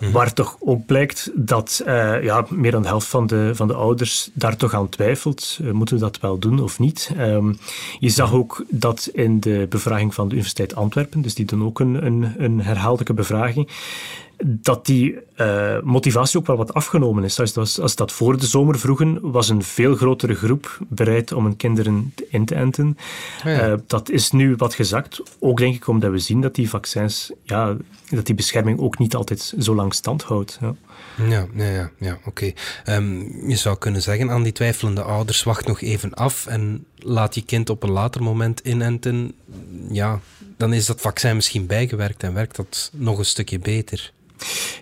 Mhm. 0.00 0.12
Waar 0.12 0.32
toch 0.32 0.56
ook 0.60 0.86
blijkt 0.86 1.30
dat 1.34 1.82
uh, 1.86 2.22
ja, 2.22 2.46
meer 2.48 2.70
dan 2.70 2.82
de 2.82 2.88
helft 2.88 3.06
van 3.06 3.26
de, 3.26 3.50
van 3.54 3.66
de 3.66 3.74
ouders 3.74 4.30
daar 4.32 4.56
toch 4.56 4.74
aan 4.74 4.88
twijfelt. 4.88 5.58
Uh, 5.62 5.70
moeten 5.70 5.94
we 5.94 6.00
dat 6.00 6.20
wel 6.20 6.38
doen 6.38 6.60
of 6.60 6.78
niet? 6.78 7.10
Um, 7.18 7.58
je 7.98 8.08
zag 8.08 8.28
mhm. 8.28 8.38
ook 8.38 8.64
dat 8.68 9.08
in 9.12 9.40
de 9.40 9.66
bevraging 9.68 10.14
van 10.14 10.24
de 10.24 10.32
Universiteit 10.32 10.74
Antwerpen, 10.74 11.22
dus 11.22 11.34
die 11.34 11.44
doen 11.44 11.64
ook 11.64 11.80
een, 11.80 12.06
een, 12.06 12.34
een 12.38 12.60
herhaaldelijke 12.60 13.14
bevraging, 13.14 13.68
dat 14.44 14.86
die 14.86 15.18
uh, 15.36 15.80
motivatie 15.82 16.38
ook 16.38 16.46
wel 16.46 16.56
wat 16.56 16.74
afgenomen 16.74 17.24
is. 17.24 17.40
Als, 17.40 17.78
als 17.78 17.94
dat 17.96 18.12
voor 18.12 18.38
de 18.38 18.46
zomer 18.46 18.78
vroegen, 18.78 19.18
was 19.30 19.48
een 19.48 19.62
veel 19.62 19.96
grotere 19.96 20.34
groep 20.34 20.78
bereid 20.88 21.32
om 21.32 21.44
hun 21.44 21.56
kinderen 21.56 22.14
in 22.28 22.44
te 22.44 22.54
enten. 22.54 22.96
Uh, 23.46 23.74
dat 23.86 24.10
is 24.10 24.30
nu 24.30 24.54
wat 24.56 24.74
gezakt. 24.74 25.22
Ook 25.38 25.58
denk 25.58 25.74
ik 25.74 25.88
omdat 25.88 26.10
we 26.10 26.18
zien 26.18 26.40
dat 26.40 26.54
die 26.54 26.68
vaccins, 26.68 27.32
ja, 27.42 27.76
dat 28.10 28.26
die 28.26 28.34
bescherming 28.34 28.80
ook 28.80 28.98
niet 28.98 29.14
altijd 29.14 29.54
zo 29.58 29.74
lang 29.74 29.94
stand 29.94 30.22
houdt. 30.22 30.58
Ja. 30.60 30.74
Ja, 31.28 31.46
ja, 31.54 31.64
ja, 31.64 31.90
ja 31.98 32.18
oké. 32.24 32.52
Um, 32.88 33.48
je 33.48 33.56
zou 33.56 33.78
kunnen 33.78 34.02
zeggen 34.02 34.30
aan 34.30 34.42
die 34.42 34.52
twijfelende 34.52 35.02
ouders, 35.02 35.42
wacht 35.42 35.66
nog 35.66 35.80
even 35.80 36.14
af 36.14 36.46
en 36.46 36.84
laat 36.98 37.34
je 37.34 37.42
kind 37.44 37.70
op 37.70 37.82
een 37.82 37.90
later 37.90 38.22
moment 38.22 38.60
inenten. 38.60 39.34
Ja, 39.90 40.20
dan 40.60 40.72
is 40.72 40.86
dat 40.86 41.00
vaccin 41.00 41.34
misschien 41.34 41.66
bijgewerkt 41.66 42.22
en 42.22 42.34
werkt 42.34 42.56
dat 42.56 42.90
nog 42.94 43.18
een 43.18 43.24
stukje 43.24 43.58
beter. 43.58 44.12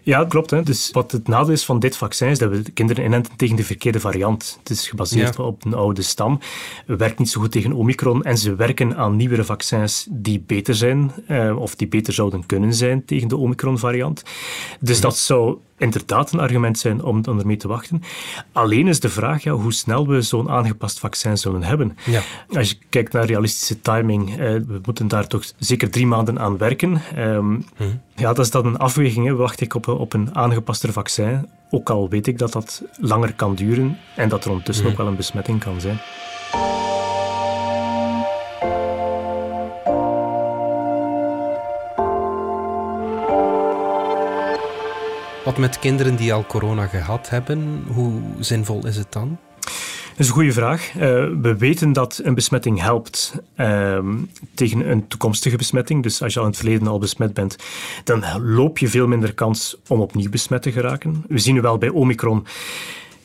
Ja, 0.03 0.25
klopt. 0.25 0.51
Hè. 0.51 0.63
Dus 0.63 0.91
wat 0.91 1.13
het 1.13 1.29
nadeel 1.29 1.53
is 1.53 1.65
van 1.65 1.79
dit 1.79 1.97
vaccin 1.97 2.29
is 2.29 2.39
dat 2.39 2.51
we 2.51 2.63
kinderen 2.75 3.05
inenten 3.05 3.37
tegen 3.37 3.57
de 3.57 3.65
verkeerde 3.65 4.01
variant. 4.01 4.57
Het 4.59 4.71
is 4.71 4.89
gebaseerd 4.89 5.39
op 5.39 5.65
een 5.65 5.75
oude 5.75 6.03
stam. 6.03 6.41
Werkt 6.87 7.19
niet 7.19 7.31
zo 7.31 7.41
goed 7.41 7.53
tegen 7.53 7.73
Omicron 7.73 8.23
en 8.23 8.39
ze 8.39 8.55
werken 8.55 8.97
aan 8.97 9.17
nieuwere 9.17 9.45
vaccins 9.45 10.07
die 10.11 10.41
beter 10.47 10.75
zijn 10.75 11.13
eh, 11.27 11.59
of 11.59 11.75
die 11.75 11.89
beter 11.89 12.13
zouden 12.13 12.47
kunnen 12.47 12.75
zijn 12.75 13.05
tegen 13.05 13.29
de 13.29 13.37
Omicron-variant. 13.37 14.23
Dus 14.81 15.01
dat 15.01 15.17
zou 15.17 15.59
inderdaad 15.79 16.33
een 16.33 16.41
argument 16.41 16.79
zijn 16.79 17.03
om, 17.03 17.25
om 17.29 17.39
ermee 17.39 17.57
te 17.57 17.69
wachten. 17.69 18.03
Alleen 18.53 18.89
is 18.89 19.01
de 19.01 19.09
vraag 19.09 19.43
ja, 19.43 19.53
hoe 19.53 19.73
snel 19.73 20.09
we 20.09 20.23
zo'n 20.23 20.51
aangepast 20.51 20.99
vaccin 20.99 21.39
zullen 21.39 21.63
hebben. 21.63 21.97
Ja. 22.05 22.21
Als 22.53 22.71
je 22.71 22.77
kijkt 22.89 23.13
naar 23.13 23.25
realistische 23.25 23.81
timing, 23.81 24.31
eh, 24.31 24.37
we 24.39 24.81
moeten 24.85 25.09
daar 25.09 25.27
toch 25.27 25.45
zeker 25.59 25.91
drie 25.91 26.07
maanden 26.07 26.39
aan 26.39 26.59
werken. 26.59 27.01
Ehm, 27.15 27.61
hm. 27.77 27.85
Ja, 28.15 28.33
dat 28.33 28.45
is 28.45 28.51
dan 28.51 28.67
een 28.67 28.79
afweging. 28.79 29.27
Hè. 29.27 29.35
Wacht 29.35 29.61
ik 29.61 29.75
op, 29.75 29.89
op 29.89 30.13
een 30.13 30.35
aangepaster 30.35 30.93
vaccin, 30.93 31.49
ook 31.71 31.91
al 31.91 32.09
weet 32.09 32.27
ik 32.27 32.39
dat 32.39 32.53
dat 32.53 32.83
langer 33.01 33.35
kan 33.35 33.55
duren 33.55 33.99
en 34.17 34.29
dat 34.29 34.45
er 34.45 34.51
ondertussen 34.51 34.85
hm. 34.85 34.91
ook 34.91 34.97
wel 34.97 35.07
een 35.07 35.17
besmetting 35.17 35.61
kan 35.61 35.81
zijn. 35.81 36.01
Wat 45.49 45.59
met 45.59 45.79
kinderen 45.79 46.17
die 46.17 46.33
al 46.33 46.47
corona 46.47 46.87
gehad 46.87 47.29
hebben, 47.29 47.85
hoe 47.87 48.21
zinvol 48.41 48.87
is 48.87 48.97
het 48.97 49.13
dan? 49.13 49.39
Dat 49.61 50.19
is 50.19 50.27
een 50.27 50.33
goede 50.33 50.53
vraag. 50.53 50.95
Uh, 50.95 51.01
we 51.41 51.57
weten 51.59 51.93
dat 51.93 52.21
een 52.23 52.35
besmetting 52.35 52.81
helpt 52.81 53.35
uh, 53.57 53.99
tegen 54.55 54.91
een 54.91 55.09
toekomstige 55.09 55.57
besmetting. 55.57 56.03
Dus 56.03 56.23
als 56.23 56.33
je 56.33 56.39
al 56.39 56.45
in 56.45 56.51
het 56.51 56.61
verleden 56.61 56.87
al 56.87 56.99
besmet 56.99 57.35
bent, 57.35 57.57
dan 58.05 58.25
loop 58.43 58.79
je 58.79 58.89
veel 58.89 59.07
minder 59.07 59.35
kans 59.35 59.77
om 59.87 60.01
opnieuw 60.01 60.31
besmet 60.31 60.63
te 60.63 60.73
geraken. 60.73 61.25
We 61.29 61.39
zien 61.39 61.61
wel 61.61 61.79
bij 61.79 61.89
Omicron 61.89 62.47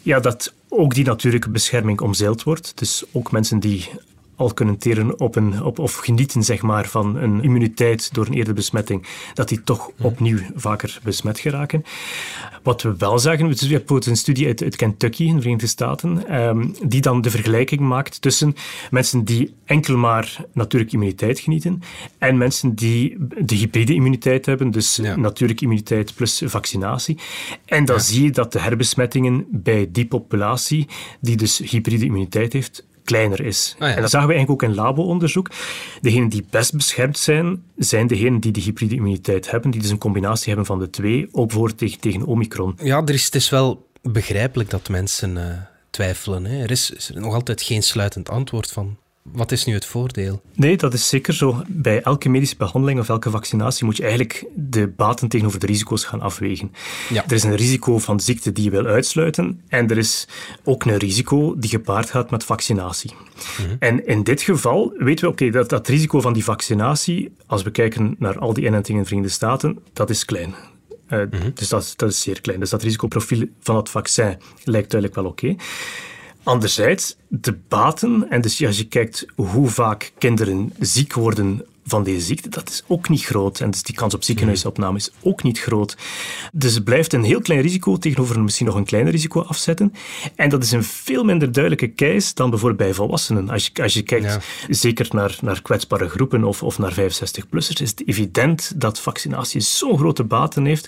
ja, 0.01 0.19
dat 0.19 0.53
ook 0.69 0.93
die 0.93 1.05
natuurlijke 1.05 1.49
bescherming 1.49 2.01
omzeild 2.01 2.43
wordt. 2.43 2.77
Dus 2.79 3.03
ook 3.11 3.31
mensen 3.31 3.59
die 3.59 3.89
al 4.35 4.53
kunnen 4.53 4.77
teren 4.77 5.19
op 5.19 5.35
een, 5.35 5.63
op, 5.63 5.79
of 5.79 5.95
genieten 5.95 6.43
zeg 6.43 6.61
maar, 6.61 6.87
van 6.87 7.15
een 7.15 7.43
immuniteit 7.43 8.13
door 8.13 8.25
een 8.25 8.33
eerdere 8.33 8.55
besmetting, 8.55 9.05
dat 9.33 9.49
die 9.49 9.63
toch 9.63 9.91
opnieuw 10.01 10.39
vaker 10.55 10.99
besmet 11.03 11.39
geraken. 11.39 11.83
Wat 12.63 12.81
we 12.81 12.95
wel 12.97 13.19
zagen, 13.19 13.47
we 13.47 13.67
hebben 13.67 14.09
een 14.09 14.15
studie 14.15 14.47
uit, 14.47 14.63
uit, 14.63 14.75
Kentucky 14.75 15.23
in 15.23 15.35
de 15.35 15.41
Verenigde 15.41 15.67
Staten, 15.67 16.27
ehm, 16.27 16.67
die 16.83 17.01
dan 17.01 17.21
de 17.21 17.29
vergelijking 17.29 17.81
maakt 17.81 18.21
tussen 18.21 18.55
mensen 18.91 19.23
die 19.23 19.53
enkel 19.65 19.97
maar 19.97 20.45
natuurlijke 20.53 20.95
immuniteit 20.95 21.39
genieten 21.39 21.81
en 22.17 22.37
mensen 22.37 22.75
die 22.75 23.15
de 23.41 23.55
hybride 23.55 23.93
immuniteit 23.93 24.45
hebben, 24.45 24.71
dus 24.71 24.97
natuurlijke 25.15 25.63
immuniteit 25.63 26.15
plus 26.15 26.41
vaccinatie. 26.45 27.17
En 27.65 27.85
dan 27.85 27.99
zie 27.99 28.23
je 28.23 28.31
dat 28.31 28.51
de 28.51 28.59
herbesmettingen 28.59 29.45
bij 29.49 29.89
die 29.91 30.05
populatie, 30.05 30.87
die 31.19 31.35
dus 31.35 31.57
hybride 31.57 32.05
immuniteit 32.05 32.53
heeft, 32.53 32.85
kleiner 33.03 33.41
is. 33.41 33.75
Ah, 33.79 33.89
en 33.89 34.01
dat 34.01 34.09
zagen 34.09 34.27
we 34.27 34.33
eigenlijk 34.33 34.63
ook 34.63 34.69
in 34.69 34.75
labo-onderzoek. 34.75 35.49
Degenen 36.01 36.29
die 36.29 36.45
best 36.49 36.75
beschermd 36.75 37.17
zijn, 37.17 37.63
zijn 37.75 38.07
degenen 38.07 38.39
die 38.39 38.51
de 38.51 38.61
hybride 38.61 38.95
immuniteit 38.95 39.51
hebben, 39.51 39.71
die 39.71 39.81
dus 39.81 39.89
een 39.89 39.97
combinatie 39.97 40.47
hebben 40.47 40.65
van 40.65 40.79
de 40.79 40.89
twee, 40.89 41.27
ook 41.31 41.51
voor 41.51 41.75
tegen, 41.75 41.99
tegen 41.99 42.25
Omicron. 42.25 42.77
Ja, 42.83 43.01
er 43.05 43.13
is, 43.13 43.25
het 43.25 43.35
is 43.35 43.49
wel 43.49 43.87
begrijpelijk 44.01 44.69
dat 44.69 44.89
mensen 44.89 45.35
uh, 45.35 45.45
twijfelen. 45.89 46.45
Hè. 46.45 46.61
Er 46.61 46.71
is, 46.71 46.91
is 46.91 47.09
er 47.09 47.21
nog 47.21 47.33
altijd 47.33 47.61
geen 47.61 47.83
sluitend 47.83 48.29
antwoord 48.29 48.71
van. 48.71 48.97
Wat 49.23 49.51
is 49.51 49.65
nu 49.65 49.73
het 49.73 49.85
voordeel? 49.85 50.41
Nee, 50.53 50.77
dat 50.77 50.93
is 50.93 51.07
zeker 51.07 51.33
zo. 51.33 51.63
Bij 51.67 52.01
elke 52.01 52.29
medische 52.29 52.55
behandeling 52.55 52.99
of 52.99 53.09
elke 53.09 53.29
vaccinatie 53.29 53.85
moet 53.85 53.97
je 53.97 54.03
eigenlijk 54.03 54.45
de 54.55 54.87
baten 54.87 55.27
tegenover 55.27 55.59
de 55.59 55.65
risico's 55.65 56.03
gaan 56.03 56.21
afwegen. 56.21 56.71
Ja. 57.09 57.23
Er 57.25 57.31
is 57.31 57.43
een 57.43 57.55
risico 57.55 57.99
van 57.99 58.19
ziekte 58.19 58.51
die 58.51 58.63
je 58.63 58.69
wil 58.69 58.85
uitsluiten 58.85 59.61
en 59.67 59.89
er 59.89 59.97
is 59.97 60.27
ook 60.63 60.85
een 60.85 60.97
risico 60.97 61.55
die 61.57 61.69
gepaard 61.69 62.09
gaat 62.09 62.31
met 62.31 62.43
vaccinatie. 62.43 63.11
Mhm. 63.61 63.75
En 63.79 64.07
in 64.07 64.23
dit 64.23 64.41
geval 64.41 64.93
weten 64.97 65.25
we 65.25 65.31
oké, 65.31 65.49
dat 65.49 65.69
dat 65.69 65.87
risico 65.87 66.21
van 66.21 66.33
die 66.33 66.43
vaccinatie, 66.43 67.33
als 67.45 67.63
we 67.63 67.71
kijken 67.71 68.15
naar 68.19 68.39
al 68.39 68.53
die 68.53 68.65
inentingen 68.65 68.97
in 68.97 69.01
de 69.01 69.07
Verenigde 69.07 69.33
Staten, 69.35 69.79
dat 69.93 70.09
is 70.09 70.25
klein. 70.25 70.55
Uh, 71.09 71.21
Dus 71.53 71.69
dat, 71.69 71.93
dat, 71.95 72.09
is 72.09 72.21
zeer 72.21 72.41
klein. 72.41 72.59
Dus 72.59 72.69
dat 72.69 72.83
risicoprofiel 72.83 73.47
van 73.59 73.75
het 73.75 73.89
vaccin 73.89 74.37
lijkt 74.63 74.91
duidelijk 74.91 75.21
wel 75.21 75.29
oké. 75.29 75.55
Anderzijds, 76.43 77.15
de 77.27 77.57
baten, 77.67 78.29
en 78.29 78.41
dus 78.41 78.65
als 78.65 78.77
je 78.77 78.87
kijkt 78.87 79.25
hoe 79.35 79.69
vaak 79.69 80.11
kinderen 80.17 80.73
ziek 80.79 81.13
worden 81.13 81.65
van 81.85 82.03
deze 82.03 82.25
ziekte, 82.25 82.49
dat 82.49 82.69
is 82.69 82.83
ook 82.87 83.09
niet 83.09 83.25
groot. 83.25 83.59
En 83.59 83.71
dus 83.71 83.83
die 83.83 83.95
kans 83.95 84.13
op 84.13 84.23
ziekenhuisopname 84.23 84.97
is 84.97 85.11
ook 85.21 85.43
niet 85.43 85.59
groot. 85.59 85.97
Dus 86.53 86.73
het 86.73 86.83
blijft 86.83 87.13
een 87.13 87.23
heel 87.23 87.41
klein 87.41 87.61
risico 87.61 87.97
tegenover 87.97 88.41
misschien 88.41 88.65
nog 88.65 88.75
een 88.75 88.85
kleiner 88.85 89.11
risico 89.11 89.41
afzetten. 89.41 89.93
En 90.35 90.49
dat 90.49 90.63
is 90.63 90.71
een 90.71 90.83
veel 90.83 91.23
minder 91.23 91.51
duidelijke 91.51 91.93
case 91.93 92.33
dan 92.33 92.49
bijvoorbeeld 92.49 92.81
bij 92.81 92.93
volwassenen. 92.93 93.49
Als 93.49 93.71
je, 93.73 93.83
als 93.83 93.93
je 93.93 94.01
kijkt 94.01 94.37
zeker 94.69 95.07
naar, 95.11 95.37
naar 95.41 95.61
kwetsbare 95.61 96.09
groepen 96.09 96.43
of, 96.43 96.63
of 96.63 96.77
naar 96.77 96.93
65-plussers, 96.93 97.81
is 97.81 97.89
het 97.89 98.07
evident 98.07 98.71
dat 98.75 98.99
vaccinatie 98.99 99.61
zo'n 99.61 99.97
grote 99.97 100.23
baten 100.23 100.65
heeft 100.65 100.87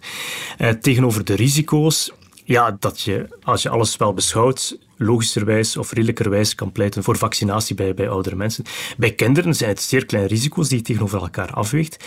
eh, 0.58 0.70
tegenover 0.70 1.26
de 1.26 1.36
risico's 1.36 2.12
ja, 2.46 2.78
dat 2.80 3.02
je, 3.02 3.28
als 3.44 3.62
je 3.62 3.70
alles 3.70 3.98
wel 3.98 4.14
beschouwt, 4.14 4.78
logischerwijs 4.98 5.78
of 5.78 5.92
redelijkerwijs 5.92 6.56
kan 6.56 6.72
pleiten 6.72 7.04
voor 7.04 7.18
vaccinatie 7.18 7.76
bij, 7.76 7.94
bij 7.94 8.10
oudere 8.10 8.36
mensen. 8.36 8.64
Bij 8.98 9.12
kinderen 9.12 9.54
zijn 9.54 9.70
het 9.70 9.82
zeer 9.82 10.06
kleine 10.06 10.30
risico's 10.30 10.70
die 10.70 10.78
je 10.78 10.84
tegenover 10.84 11.22
elkaar 11.22 11.52
afweegt. 11.54 12.06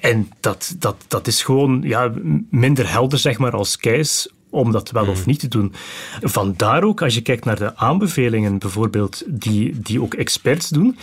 En 0.00 0.30
dat, 0.40 0.74
dat, 0.78 0.96
dat 1.08 1.26
is 1.26 1.42
gewoon 1.42 1.82
ja, 1.84 2.12
minder 2.50 2.90
helder 2.90 3.18
zeg 3.18 3.38
maar, 3.38 3.52
als 3.52 3.76
keis 3.76 4.28
om 4.50 4.72
dat 4.72 4.90
wel 4.90 5.06
of 5.06 5.16
hmm. 5.16 5.26
niet 5.26 5.40
te 5.40 5.48
doen. 5.48 5.72
Vandaar 6.20 6.84
ook, 6.84 7.02
als 7.02 7.14
je 7.14 7.20
kijkt 7.20 7.44
naar 7.44 7.58
de 7.58 7.76
aanbevelingen 7.76 8.58
bijvoorbeeld, 8.58 9.22
die, 9.26 9.80
die 9.80 10.02
ook 10.02 10.14
experts 10.14 10.68
doen, 10.68 10.98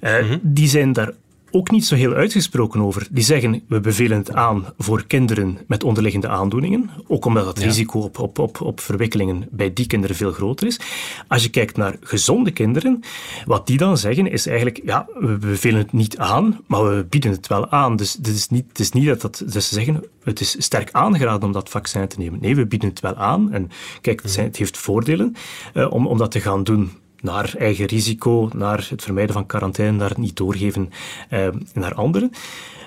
eh, 0.00 0.18
hmm. 0.18 0.40
die 0.42 0.68
zijn 0.68 0.92
daar 0.92 1.12
ook 1.50 1.70
niet 1.70 1.86
zo 1.86 1.94
heel 1.94 2.12
uitgesproken 2.12 2.80
over. 2.80 3.06
Die 3.10 3.24
zeggen, 3.24 3.62
we 3.68 3.80
bevelen 3.80 4.18
het 4.18 4.32
aan 4.32 4.64
voor 4.78 5.04
kinderen 5.06 5.58
met 5.66 5.84
onderliggende 5.84 6.28
aandoeningen, 6.28 6.90
ook 7.06 7.24
omdat 7.24 7.46
het 7.46 7.58
risico 7.58 8.00
op, 8.00 8.18
op, 8.18 8.38
op, 8.38 8.60
op 8.60 8.80
verwikkelingen 8.80 9.48
bij 9.50 9.72
die 9.72 9.86
kinderen 9.86 10.16
veel 10.16 10.32
groter 10.32 10.66
is. 10.66 10.80
Als 11.28 11.42
je 11.42 11.50
kijkt 11.50 11.76
naar 11.76 11.96
gezonde 12.00 12.50
kinderen, 12.50 13.00
wat 13.44 13.66
die 13.66 13.78
dan 13.78 13.98
zeggen 13.98 14.30
is 14.30 14.46
eigenlijk, 14.46 14.80
ja, 14.84 15.06
we 15.14 15.36
bevelen 15.38 15.78
het 15.78 15.92
niet 15.92 16.18
aan, 16.18 16.60
maar 16.66 16.96
we 16.96 17.06
bieden 17.08 17.30
het 17.30 17.46
wel 17.46 17.70
aan. 17.70 17.96
Dus 17.96 18.12
het 18.12 18.26
is 18.26 18.48
niet, 18.48 18.64
het 18.68 18.80
is 18.80 18.90
niet 18.90 19.06
dat, 19.06 19.20
dat 19.20 19.42
dus 19.46 19.68
ze 19.68 19.74
zeggen, 19.74 20.04
het 20.22 20.40
is 20.40 20.56
sterk 20.58 20.88
aangeraden 20.92 21.42
om 21.42 21.52
dat 21.52 21.68
vaccin 21.68 22.08
te 22.08 22.18
nemen. 22.18 22.40
Nee, 22.40 22.56
we 22.56 22.66
bieden 22.66 22.88
het 22.88 23.00
wel 23.00 23.16
aan. 23.16 23.52
En 23.52 23.70
kijk, 24.00 24.22
het, 24.22 24.30
zijn, 24.30 24.46
het 24.46 24.56
heeft 24.56 24.78
voordelen 24.78 25.36
uh, 25.74 25.92
om, 25.92 26.06
om 26.06 26.18
dat 26.18 26.30
te 26.30 26.40
gaan 26.40 26.64
doen 26.64 26.90
naar 27.22 27.54
eigen 27.58 27.86
risico, 27.86 28.50
naar 28.54 28.86
het 28.90 29.02
vermijden 29.02 29.34
van 29.34 29.46
quarantaine, 29.46 29.96
naar 29.96 30.08
het 30.08 30.18
niet 30.18 30.36
doorgeven 30.36 30.90
eh, 31.28 31.48
naar 31.74 31.94
anderen. 31.94 32.30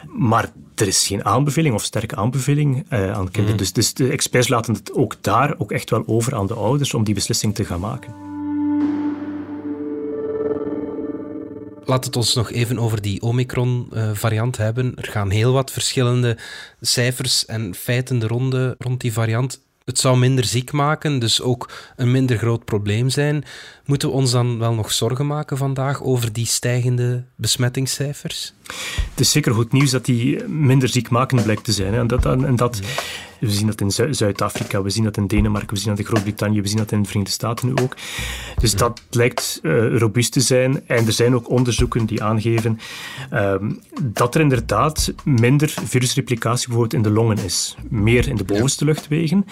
Maar 0.08 0.52
er 0.76 0.88
is 0.88 1.08
geen 1.08 1.26
aanbeveling 1.26 1.76
of 1.76 1.84
sterke 1.84 2.16
aanbeveling 2.16 2.86
eh, 2.90 3.12
aan 3.12 3.32
kinderen. 3.32 3.52
Mm. 3.52 3.58
Dus, 3.58 3.74
dus 3.74 3.94
de 3.94 4.10
experts 4.10 4.48
laten 4.48 4.74
het 4.74 4.94
ook 4.94 5.16
daar 5.22 5.56
ook 5.58 5.72
echt 5.72 5.90
wel 5.90 6.04
over 6.06 6.36
aan 6.36 6.48
de 6.48 6.54
ouders 6.54 6.94
om 6.94 7.04
die 7.04 7.14
beslissing 7.14 7.56
te 7.56 7.66
gaan 7.66 7.80
maken. 7.80 8.14
Laat 11.86 12.06
het 12.06 12.16
ons 12.16 12.34
nog 12.34 12.52
even 12.52 12.80
over 12.80 13.02
die 13.02 13.22
Omicron-variant 13.22 14.58
hebben. 14.58 14.94
Er 14.96 15.12
gaan 15.12 15.30
heel 15.30 15.54
wat 15.54 15.72
verschillende 15.72 16.38
cijfers 16.82 17.46
en 17.46 17.76
feiten 17.76 18.20
de 18.20 18.28
ronde 18.28 18.76
rond 18.78 19.02
die 19.02 19.14
variant 19.14 19.62
het 19.86 20.00
zou 20.00 20.18
minder 20.18 20.46
ziek 20.46 20.72
maken, 20.72 21.20
dus 21.20 21.42
ook 21.42 21.72
een 21.96 22.12
minder 22.12 22.38
groot 22.38 22.66
probleem 22.66 23.10
zijn. 23.10 23.44
Moeten 23.86 24.08
we 24.08 24.14
ons 24.14 24.32
dan 24.32 24.60
wel 24.60 24.74
nog 24.74 24.92
zorgen 24.92 25.28
maken 25.28 25.58
vandaag 25.58 26.04
over 26.04 26.34
die 26.34 26.46
stijgende 26.46 27.24
besmettingscijfers? 27.36 28.54
Het 29.10 29.20
is 29.20 29.32
zeker 29.32 29.54
goed 29.54 29.72
nieuws 29.72 29.92
dat 29.92 30.06
die 30.06 30.44
minder 30.44 30.90
ziekmakend 30.90 31.44
blijkt 31.44 31.64
te 31.64 31.72
zijn. 31.72 31.94
Hè. 31.94 32.00
En 32.00 32.08
dat, 32.08 32.26
en 32.26 32.56
dat 32.56 32.80
we 33.46 33.52
zien 33.52 33.68
dat 33.68 33.82
in 33.82 34.16
Zuid-Afrika, 34.16 34.82
we 34.82 34.90
zien 34.90 35.04
dat 35.04 35.18
in 35.18 35.28
Denemarken, 35.28 35.74
we 35.74 35.80
zien 35.80 35.90
dat 35.90 36.00
in 36.00 36.06
Groot-Brittannië, 36.06 36.62
we 36.62 36.68
zien 36.68 36.78
dat 36.78 36.92
in 36.92 37.02
de 37.02 37.08
Verenigde 37.08 37.34
Staten 37.34 37.68
nu 37.68 37.74
ook. 37.84 37.96
Dus 38.60 38.76
dat 38.76 39.02
lijkt 39.10 39.60
uh, 39.62 39.98
robuust 39.98 40.32
te 40.32 40.40
zijn. 40.40 40.88
En 40.88 41.06
er 41.06 41.12
zijn 41.12 41.36
ook 41.36 41.50
onderzoeken 41.50 42.06
die 42.06 42.24
aangeven 42.24 42.80
ehm, 43.30 43.72
dat 44.02 44.36
er 44.36 44.42
inderdaad 44.42 45.14
minder 45.24 45.74
virusreplicatie 45.86 46.68
bijvoorbeeld 46.68 46.94
in 46.94 47.10
de 47.10 47.16
longen 47.16 47.38
is. 47.38 47.76
Meer 47.90 48.28
in 48.28 48.36
de 48.36 48.44
bovenste 48.44 48.86
luchtwegen, 48.86 49.46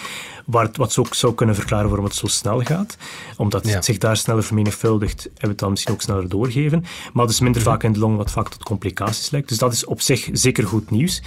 waar 0.45 0.65
het, 0.65 0.77
wat 0.77 0.97
ook 0.97 1.15
zou 1.15 1.33
kunnen 1.33 1.55
verklaren 1.55 1.87
waarom 1.87 2.05
het 2.05 2.15
zo 2.15 2.27
snel 2.27 2.61
gaat. 2.61 2.97
Omdat 3.37 3.69
het 3.69 3.85
zich 3.85 3.97
daar 3.97 4.17
sneller 4.17 4.43
vermenigvuldigt 4.43 5.25
en 5.25 5.31
we 5.39 5.47
het 5.47 5.59
dan 5.59 5.69
misschien 5.69 5.93
ook 5.93 6.01
sneller 6.01 6.29
doorgeven. 6.29 6.83
Maar 7.13 7.27
dus 7.27 7.39
minder 7.39 7.61
vaak 7.61 7.83
in 7.83 7.93
de 7.93 7.99
longen, 7.99 8.17
wat 8.17 8.31
vaak 8.31 8.49
tot 8.49 8.63
complicaties 8.63 9.29
lijkt. 9.29 9.49
Dus 9.49 9.57
dat 9.57 9.73
is 9.73 9.85
op 9.85 10.01
zich 10.01 10.29
zeker 10.31 10.67
goed 10.67 10.91
nieuws. 10.91 11.21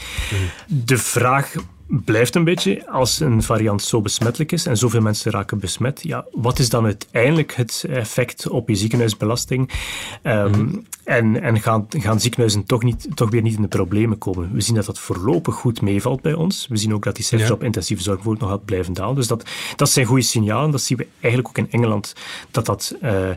De 0.66 0.98
vraag 0.98 1.54
blijft 1.86 2.34
een 2.34 2.44
beetje, 2.44 2.88
als 2.90 3.20
een 3.20 3.42
variant 3.42 3.82
zo 3.82 4.00
besmettelijk 4.00 4.52
is 4.52 4.66
en 4.66 4.76
zoveel 4.76 5.00
mensen 5.00 5.32
raken 5.32 5.58
besmet, 5.58 6.00
ja, 6.02 6.24
wat 6.32 6.58
is 6.58 6.68
dan 6.68 6.84
uiteindelijk 6.84 7.54
het 7.54 7.84
effect 7.88 8.48
op 8.48 8.68
je 8.68 8.74
ziekenhuisbelasting? 8.74 9.70
Um, 10.22 10.86
En, 11.04 11.42
en 11.42 11.60
gaan, 11.60 11.86
gaan 11.88 12.20
ziekenhuizen 12.20 12.64
toch, 12.64 12.82
niet, 12.82 13.06
toch 13.14 13.30
weer 13.30 13.42
niet 13.42 13.56
in 13.56 13.62
de 13.62 13.68
problemen 13.68 14.18
komen? 14.18 14.52
We 14.52 14.60
zien 14.60 14.74
dat 14.74 14.84
dat 14.84 14.98
voorlopig 14.98 15.54
goed 15.54 15.80
meevalt 15.80 16.22
bij 16.22 16.34
ons. 16.34 16.66
We 16.68 16.76
zien 16.76 16.94
ook 16.94 17.04
dat 17.04 17.16
die 17.16 17.24
cijfers 17.24 17.50
op 17.50 17.62
intensieve 17.62 18.02
zorg 18.02 18.24
nog 18.24 18.48
gaat 18.48 18.64
blijven 18.64 18.92
dalen. 18.92 19.14
Dus 19.14 19.26
dat, 19.26 19.44
dat 19.76 19.90
zijn 19.90 20.06
goede 20.06 20.22
signalen. 20.22 20.70
Dat 20.70 20.82
zien 20.82 20.98
we 20.98 21.06
eigenlijk 21.20 21.48
ook 21.48 21.58
in 21.66 21.70
Engeland, 21.70 22.14
dat, 22.50 22.66
dat, 22.66 22.96
uh, 23.02 23.28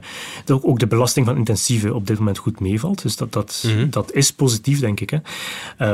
dat 0.46 0.64
ook 0.64 0.80
de 0.80 0.88
belasting 0.88 1.26
van 1.26 1.38
intensieve 1.38 1.94
op 1.94 2.08
dit 2.08 2.18
moment 2.18 2.38
goed 2.38 2.60
meevalt. 2.60 3.02
Dus 3.02 3.16
dat, 3.16 3.34
dat, 3.34 3.64
mhm. 3.68 3.90
dat 3.90 4.14
is 4.14 4.34
positief, 4.34 4.80
denk 4.80 5.00
ik. 5.00 5.10
Hè. 5.10 5.20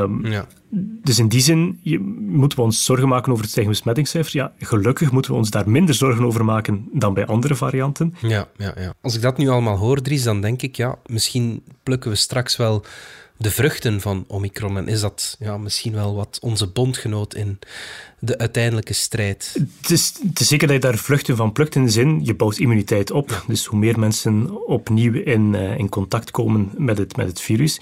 Um, 0.00 0.26
ja. 0.26 0.46
Dus 1.02 1.18
in 1.18 1.28
die 1.28 1.40
zin 1.40 1.78
je, 1.82 1.98
moeten 2.18 2.58
we 2.58 2.64
ons 2.64 2.84
zorgen 2.84 3.08
maken 3.08 3.30
over 3.30 3.42
het 3.42 3.50
stijgende 3.50 3.78
besmettingscijfer. 3.78 4.36
Ja, 4.36 4.52
gelukkig 4.58 5.12
moeten 5.12 5.30
we 5.30 5.36
ons 5.36 5.50
daar 5.50 5.70
minder 5.70 5.94
zorgen 5.94 6.24
over 6.24 6.44
maken 6.44 6.88
dan 6.92 7.14
bij 7.14 7.26
andere 7.26 7.54
varianten. 7.54 8.14
Ja, 8.20 8.48
ja, 8.56 8.74
ja. 8.76 8.94
Als 9.00 9.14
ik 9.14 9.22
dat 9.22 9.36
nu 9.36 9.48
allemaal 9.48 9.76
hoor, 9.76 10.00
Dries, 10.00 10.22
dan 10.22 10.40
denk 10.40 10.62
ik, 10.62 10.76
ja, 10.76 10.98
misschien 11.06 11.62
plukken 11.82 12.10
we 12.10 12.16
straks 12.16 12.56
wel 12.56 12.84
de 13.36 13.50
vruchten 13.50 14.00
van 14.00 14.24
Omicron. 14.28 14.76
En 14.76 14.88
is 14.88 15.00
dat 15.00 15.36
ja, 15.38 15.58
misschien 15.58 15.92
wel 15.92 16.14
wat 16.14 16.38
onze 16.42 16.66
bondgenoot 16.66 17.34
in 17.34 17.58
de 18.18 18.38
uiteindelijke 18.38 18.92
strijd? 18.92 19.56
Het 19.80 19.90
is, 19.90 20.14
het 20.28 20.40
is 20.40 20.48
zeker 20.48 20.66
dat 20.66 20.76
je 20.76 20.82
daar 20.82 20.98
vruchten 20.98 21.36
van 21.36 21.52
plukt 21.52 21.74
in 21.74 21.84
de 21.84 21.90
zin, 21.90 22.24
je 22.24 22.34
bouwt 22.34 22.58
immuniteit 22.58 23.10
op. 23.10 23.44
Dus 23.46 23.64
hoe 23.64 23.78
meer 23.78 23.98
mensen 23.98 24.66
opnieuw 24.66 25.12
in, 25.12 25.54
uh, 25.54 25.78
in 25.78 25.88
contact 25.88 26.30
komen 26.30 26.70
met 26.76 26.98
het, 26.98 27.16
met 27.16 27.26
het 27.26 27.40
virus, 27.40 27.80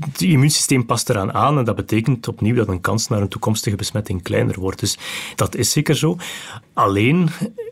het 0.00 0.20
immuunsysteem 0.20 0.86
past 0.86 1.08
eraan 1.08 1.32
aan 1.32 1.58
en 1.58 1.64
dat 1.64 1.76
betekent 1.76 2.28
opnieuw 2.28 2.54
dat 2.54 2.68
een 2.68 2.80
kans 2.80 3.08
naar 3.08 3.20
een 3.20 3.28
toekomstige 3.28 3.76
besmetting 3.76 4.22
kleiner 4.22 4.60
wordt. 4.60 4.80
Dus 4.80 4.98
dat 5.34 5.54
is 5.54 5.70
zeker 5.70 5.96
zo. 5.96 6.16
Alleen 6.72 7.28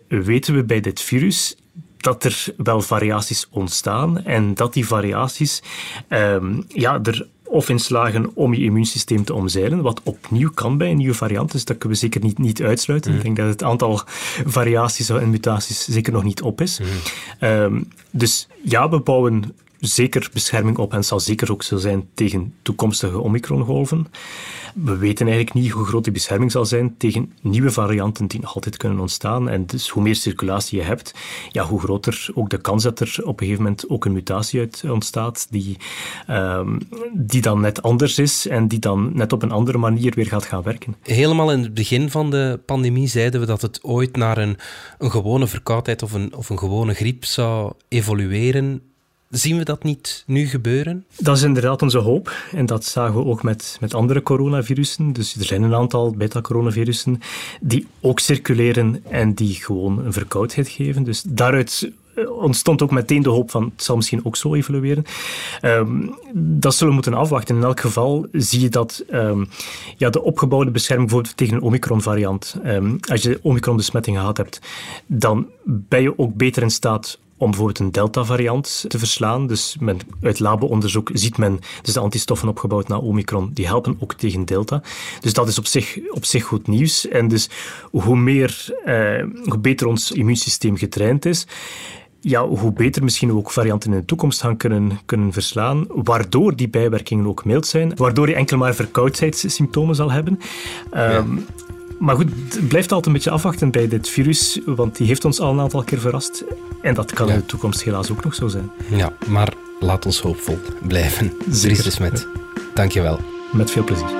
weten 0.09 0.54
we 0.54 0.64
bij 0.64 0.80
dit 0.80 1.00
virus 1.00 1.56
dat 2.00 2.24
er 2.24 2.44
wel 2.56 2.80
variaties 2.80 3.48
ontstaan 3.50 4.24
en 4.24 4.54
dat 4.54 4.72
die 4.72 4.86
variaties 4.86 5.62
um, 6.08 6.64
ja, 6.68 7.00
er 7.02 7.26
of 7.50 7.68
in 7.68 7.78
slagen 7.78 8.30
om 8.34 8.54
je 8.54 8.64
immuunsysteem 8.64 9.24
te 9.24 9.34
omzeilen, 9.34 9.82
wat 9.82 10.00
opnieuw 10.04 10.50
kan 10.50 10.78
bij 10.78 10.90
een 10.90 10.96
nieuwe 10.96 11.14
variant, 11.14 11.52
dus 11.52 11.64
dat 11.64 11.78
kunnen 11.78 11.98
we 11.98 12.04
zeker 12.04 12.22
niet, 12.22 12.38
niet 12.38 12.62
uitsluiten. 12.62 13.10
Mm. 13.10 13.16
Ik 13.16 13.22
denk 13.22 13.36
dat 13.36 13.46
het 13.46 13.62
aantal 13.62 14.02
variaties 14.44 15.08
en 15.08 15.30
mutaties 15.30 15.84
zeker 15.84 16.12
nog 16.12 16.24
niet 16.24 16.42
op 16.42 16.60
is. 16.60 16.80
Mm. 16.80 17.48
Um, 17.48 17.88
dus 18.10 18.48
ja, 18.64 18.88
we 18.88 19.00
bouwen 19.00 19.54
zeker 19.81 20.29
bescherming 20.33 20.79
op 20.79 20.93
en 20.93 21.05
zal 21.05 21.21
zeker 21.21 21.53
ook 21.53 21.62
zo 21.62 21.77
zijn 21.77 22.09
tegen 22.14 22.55
toekomstige 22.62 23.21
Omicron-golven. 23.21 24.07
We 24.75 24.97
weten 24.97 25.27
eigenlijk 25.27 25.57
niet 25.57 25.71
hoe 25.71 25.85
groot 25.85 26.05
die 26.05 26.12
bescherming 26.12 26.53
zal 26.53 26.64
zijn 26.64 26.97
tegen 26.97 27.33
nieuwe 27.43 27.71
varianten 27.71 28.27
die 28.27 28.40
nog 28.40 28.55
altijd 28.55 28.77
kunnen 28.77 28.99
ontstaan. 28.99 29.49
En 29.49 29.66
dus 29.66 29.88
hoe 29.88 30.03
meer 30.03 30.14
circulatie 30.14 30.79
je 30.79 30.85
hebt, 30.85 31.14
ja, 31.51 31.64
hoe 31.64 31.81
groter 31.81 32.29
ook 32.35 32.51
de 32.51 32.61
kans 32.61 32.83
dat 32.83 33.01
er 33.01 33.19
op 33.23 33.40
een 33.40 33.47
gegeven 33.47 33.62
moment 33.62 33.88
ook 33.88 34.05
een 34.05 34.12
mutatie 34.12 34.61
uit 34.61 34.85
ontstaat 34.88 35.47
die, 35.51 35.77
um, 36.31 36.79
die 37.12 37.40
dan 37.40 37.61
net 37.61 37.83
anders 37.83 38.19
is 38.19 38.49
en 38.49 38.69
die 38.69 38.79
dan 38.79 39.11
net 39.14 39.33
op 39.33 39.43
een 39.43 39.51
andere 39.51 39.79
manier 39.79 40.12
weer 40.14 40.27
gaat 40.27 40.45
gaan 40.45 40.62
werken. 40.62 40.97
Helemaal 41.03 41.53
in 41.53 41.62
het 41.62 41.75
begin 41.75 42.11
van 42.11 42.31
de 42.31 42.61
pandemie 42.66 43.07
zeiden 43.07 43.40
we 43.40 43.47
dat 43.47 43.62
het 43.62 43.85
ooit 43.85 44.16
naar 44.16 44.38
een, 44.38 44.57
een 44.99 45.11
gewone 45.11 45.47
verkoudheid 45.47 46.03
of 46.03 46.12
een, 46.12 46.35
of 46.35 46.51
een 46.51 46.59
gewone 46.59 46.95
griep 46.95 47.25
zou 47.25 47.73
evolueren. 47.88 48.89
Zien 49.31 49.59
we 49.59 49.64
dat 49.64 49.83
niet 49.83 50.25
nu 50.27 50.47
gebeuren? 50.47 51.05
Dat 51.19 51.37
is 51.37 51.43
inderdaad 51.43 51.83
onze 51.83 51.99
hoop. 51.99 52.33
En 52.53 52.66
dat 52.66 52.85
zagen 52.85 53.14
we 53.14 53.25
ook 53.25 53.43
met, 53.43 53.77
met 53.81 53.95
andere 53.95 54.23
coronavirussen. 54.23 55.12
Dus 55.12 55.35
er 55.35 55.45
zijn 55.45 55.62
een 55.62 55.75
aantal 55.75 56.11
beta-coronavirussen 56.11 57.21
die 57.61 57.87
ook 58.01 58.21
circuleren 58.21 59.05
en 59.09 59.35
die 59.35 59.55
gewoon 59.55 60.05
een 60.05 60.12
verkoudheid 60.12 60.69
geven. 60.69 61.03
Dus 61.03 61.23
daaruit 61.23 61.93
eh, 62.14 62.31
ontstond 62.31 62.83
ook 62.83 62.90
meteen 62.90 63.23
de 63.23 63.29
hoop 63.29 63.51
van 63.51 63.64
het 63.75 63.83
zal 63.83 63.97
misschien 63.97 64.25
ook 64.25 64.37
zo 64.37 64.55
evolueren. 64.55 65.05
Um, 65.62 66.14
dat 66.35 66.73
zullen 66.73 66.88
we 66.88 66.95
moeten 66.95 67.14
afwachten. 67.14 67.57
In 67.57 67.62
elk 67.62 67.81
geval 67.81 68.27
zie 68.33 68.61
je 68.61 68.69
dat 68.69 69.05
um, 69.12 69.49
ja, 69.97 70.11
de 70.11 70.23
opgebouwde 70.23 70.71
bescherming 70.71 71.09
bijvoorbeeld 71.09 71.38
tegen 71.38 71.57
een 71.57 71.62
Omicron-variant, 71.62 72.57
um, 72.64 72.99
als 73.09 73.23
je 73.23 73.38
Omicron-besmetting 73.43 74.16
gehad 74.16 74.37
hebt, 74.37 74.61
dan 75.07 75.47
ben 75.64 76.03
je 76.03 76.19
ook 76.19 76.35
beter 76.35 76.62
in 76.62 76.71
staat 76.71 77.19
om 77.40 77.48
bijvoorbeeld 77.48 77.79
een 77.79 77.92
Delta-variant 77.92 78.85
te 78.88 78.98
verslaan. 78.98 79.46
Dus 79.46 79.76
men, 79.81 79.98
uit 80.22 80.40
labo-onderzoek 80.40 81.11
ziet 81.12 81.38
men 81.38 81.59
dus 81.83 81.94
de 81.94 82.00
antistoffen 82.00 82.48
opgebouwd 82.48 82.88
naar 82.88 82.98
Omicron, 82.98 83.50
die 83.55 83.66
helpen 83.66 83.96
ook 84.00 84.14
tegen 84.14 84.44
Delta. 84.44 84.83
Dus 85.20 85.33
dat 85.33 85.48
is 85.48 85.59
op 85.59 85.66
zich, 85.66 85.98
op 86.11 86.24
zich 86.24 86.44
goed 86.44 86.66
nieuws. 86.66 87.09
En 87.09 87.29
dus 87.29 87.50
hoe, 87.90 88.16
meer, 88.16 88.74
eh, 88.85 89.24
hoe 89.44 89.59
beter 89.59 89.87
ons 89.87 90.12
immuunsysteem 90.12 90.76
getraind 90.76 91.24
is, 91.24 91.46
ja, 92.20 92.46
hoe 92.46 92.72
beter 92.72 93.05
misschien 93.05 93.29
we 93.29 93.37
ook 93.37 93.50
varianten 93.50 93.92
in 93.92 93.98
de 93.98 94.05
toekomst 94.05 94.40
gaan 94.40 94.57
kunnen, 94.57 94.98
kunnen 95.07 95.33
verslaan, 95.33 95.85
waardoor 95.88 96.57
die 96.57 96.68
bijwerkingen 96.68 97.26
ook 97.26 97.44
mild 97.44 97.66
zijn, 97.66 97.92
waardoor 97.96 98.29
je 98.29 98.35
enkel 98.35 98.57
maar 98.57 98.74
verkoudheidssymptomen 98.74 99.94
zal 99.94 100.11
hebben. 100.11 100.40
Ehm, 100.90 101.37
maar 102.00 102.14
goed, 102.14 102.30
het 102.48 102.68
blijft 102.68 102.92
altijd 102.92 103.06
een 103.06 103.12
beetje 103.12 103.30
afwachten 103.30 103.70
bij 103.70 103.88
dit 103.88 104.08
virus, 104.08 104.60
want 104.64 104.96
die 104.96 105.06
heeft 105.06 105.24
ons 105.24 105.40
al 105.40 105.52
een 105.52 105.60
aantal 105.60 105.82
keer 105.82 106.00
verrast. 106.00 106.44
En 106.82 106.94
dat 106.94 107.12
kan 107.12 107.28
in 107.28 107.36
de 107.36 107.46
toekomst 107.46 107.82
helaas 107.82 108.10
ook 108.10 108.24
nog 108.24 108.34
zo 108.34 108.48
zijn. 108.48 108.70
Ja, 108.90 109.12
maar 109.26 109.52
laat 109.80 110.06
ons 110.06 110.20
hoopvol 110.20 110.58
blijven. 110.86 111.32
Dries 111.46 111.82
de 111.82 111.90
Smet, 111.90 112.28
dankjewel. 112.74 113.20
Met 113.52 113.70
veel 113.70 113.84
plezier. 113.84 114.19